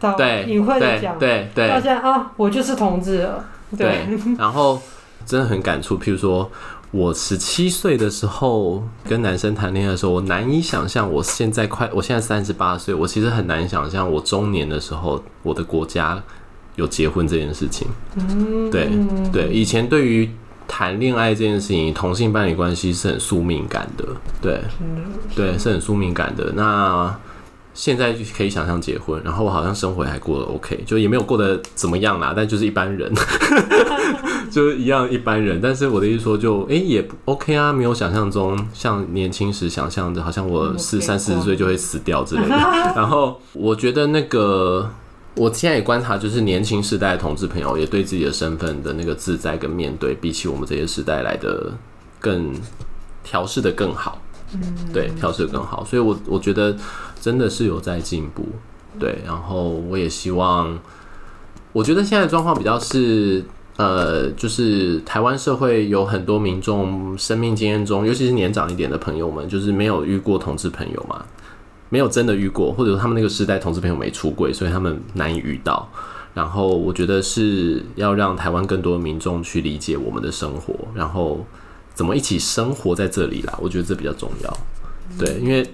[0.00, 3.44] 到隐晦的讲，对对，到现啊，我就是同志了。
[3.76, 4.80] 对，对然后
[5.26, 6.50] 真的很感触，譬如说。
[6.90, 16.18] 我十七岁的时候跟男生谈恋爱的时候，我难以想象我现在快，我现在三十八岁，我其实很难想象我中年的时候，我的国家
[16.76, 17.86] 有结婚这件事情。
[18.16, 18.88] 嗯，对
[19.30, 20.30] 对，以前对于
[20.66, 24.06] 谈恋爱这件事情，同性伴侣关系是很宿命感的，
[24.40, 24.58] 对，
[25.36, 26.50] 对，是很宿命感的。
[26.56, 27.14] 那
[27.78, 33.08] 现在就可以想象结婚，然后我好像生活还过得 OK，就也没有过得怎么样啦，但就是一般人，
[34.50, 35.60] 就是一样一般人。
[35.62, 42.56] 但是我的意思说就，就、欸、哎也 OK 啊，没有想象中像年轻时想象的，好像我是三四十岁就会死掉之类的。
[42.96, 44.90] 然后我觉得那个，
[45.36, 51.72] 我现在也观察，就是年轻世代的同志朋友也对自己的身份的那个自在跟面对，比起我们这些时代来的
[52.18, 52.52] 更
[53.22, 54.20] 调试的更好。
[54.52, 55.84] 嗯，对，调试的更好。
[55.84, 56.76] 所以我我觉得。
[57.20, 58.46] 真的是有在进步，
[58.98, 60.78] 对，然后我也希望，
[61.72, 63.44] 我觉得现在状况比较是，
[63.76, 71.24] 呃，就是台湾社会有很多民众生命经验中，尤其是年长一点的朋友们，就是没有遇过同志朋友嘛，
[71.88, 75.88] 没有真的遇过，或者说他们那个时代同志朋友没出柜，所以他们难以遇到。
[76.34, 81.44] 然后我觉得是要让台湾更多民众去理解我们的生活，然后。
[81.94, 83.58] 怎么一起生活在这里啦。
[83.60, 84.58] 我觉得这比较重要。
[85.18, 85.68] 对，因为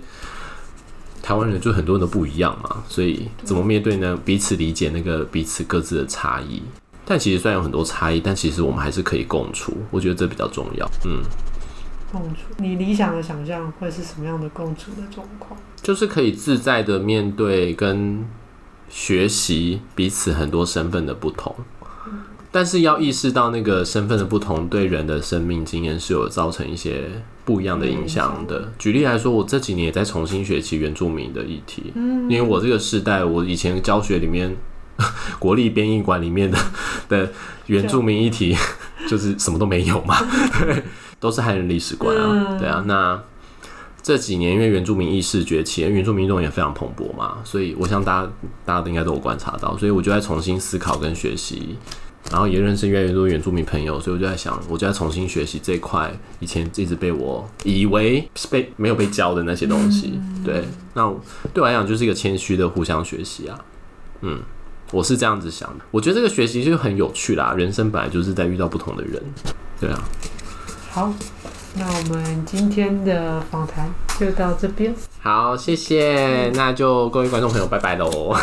[1.25, 4.15] 台湾人就很多人都不一样嘛，所以怎么面对呢？
[4.27, 6.63] 彼此理解那个彼此各自的差异。
[7.07, 9.73] 但其实虽然有很多差异，但其实我们还是可以共处。
[9.91, 10.87] 我觉得这比较重要。
[11.07, 11.23] 嗯，
[12.13, 15.59] 共处，你理想的想象会是什么样的共处的状况？
[15.81, 18.23] 就是可以自在的面对跟
[18.91, 21.57] 学习彼此很多身份的不同，
[22.55, 27.11] 但是要意识到那个身份的不同对人的生命经验是有造成一些
[27.45, 28.71] 不一样的影响的。
[28.79, 34.57] 举例来说，我这几年也在重新学习原住民的议题，嗯因为我这个世代，我以前教学里面。
[35.41, 36.57] 国立编译馆里面的
[37.11, 37.29] 的
[37.67, 38.57] 原住民议题，
[39.09, 40.15] 就是什么都没有嘛，
[40.63, 40.85] 对，
[41.19, 42.85] 都是汉人历史观啊，对啊。
[42.87, 43.21] 那
[44.01, 48.31] 这几年因为原住民意识崛起，原住民运动也非常蓬勃嘛，所以我想大家
[48.65, 51.77] 大家都应该都有观察到，所以我就在重新思考跟学习，
[52.31, 60.65] 然后也认识越来越多原住民朋友，所以我就在想，我就在重新学习这一块以前一直被我以为是被没有被教的那些东西，对，
[60.95, 61.03] 那
[61.53, 63.59] 对我来讲就是一个谦虚的互相学习啊，
[64.23, 64.41] 嗯。
[64.93, 67.53] 我是这样子想的，我觉得这个学习就很有趣啦。
[67.57, 69.21] 人生本来就是在遇到不同的人，
[69.81, 69.99] 对啊。
[70.91, 71.13] 好，
[71.75, 74.95] 那我们今天的访谈就到这边。
[75.21, 78.37] 好，谢谢，那就各位观众朋友，拜拜喽。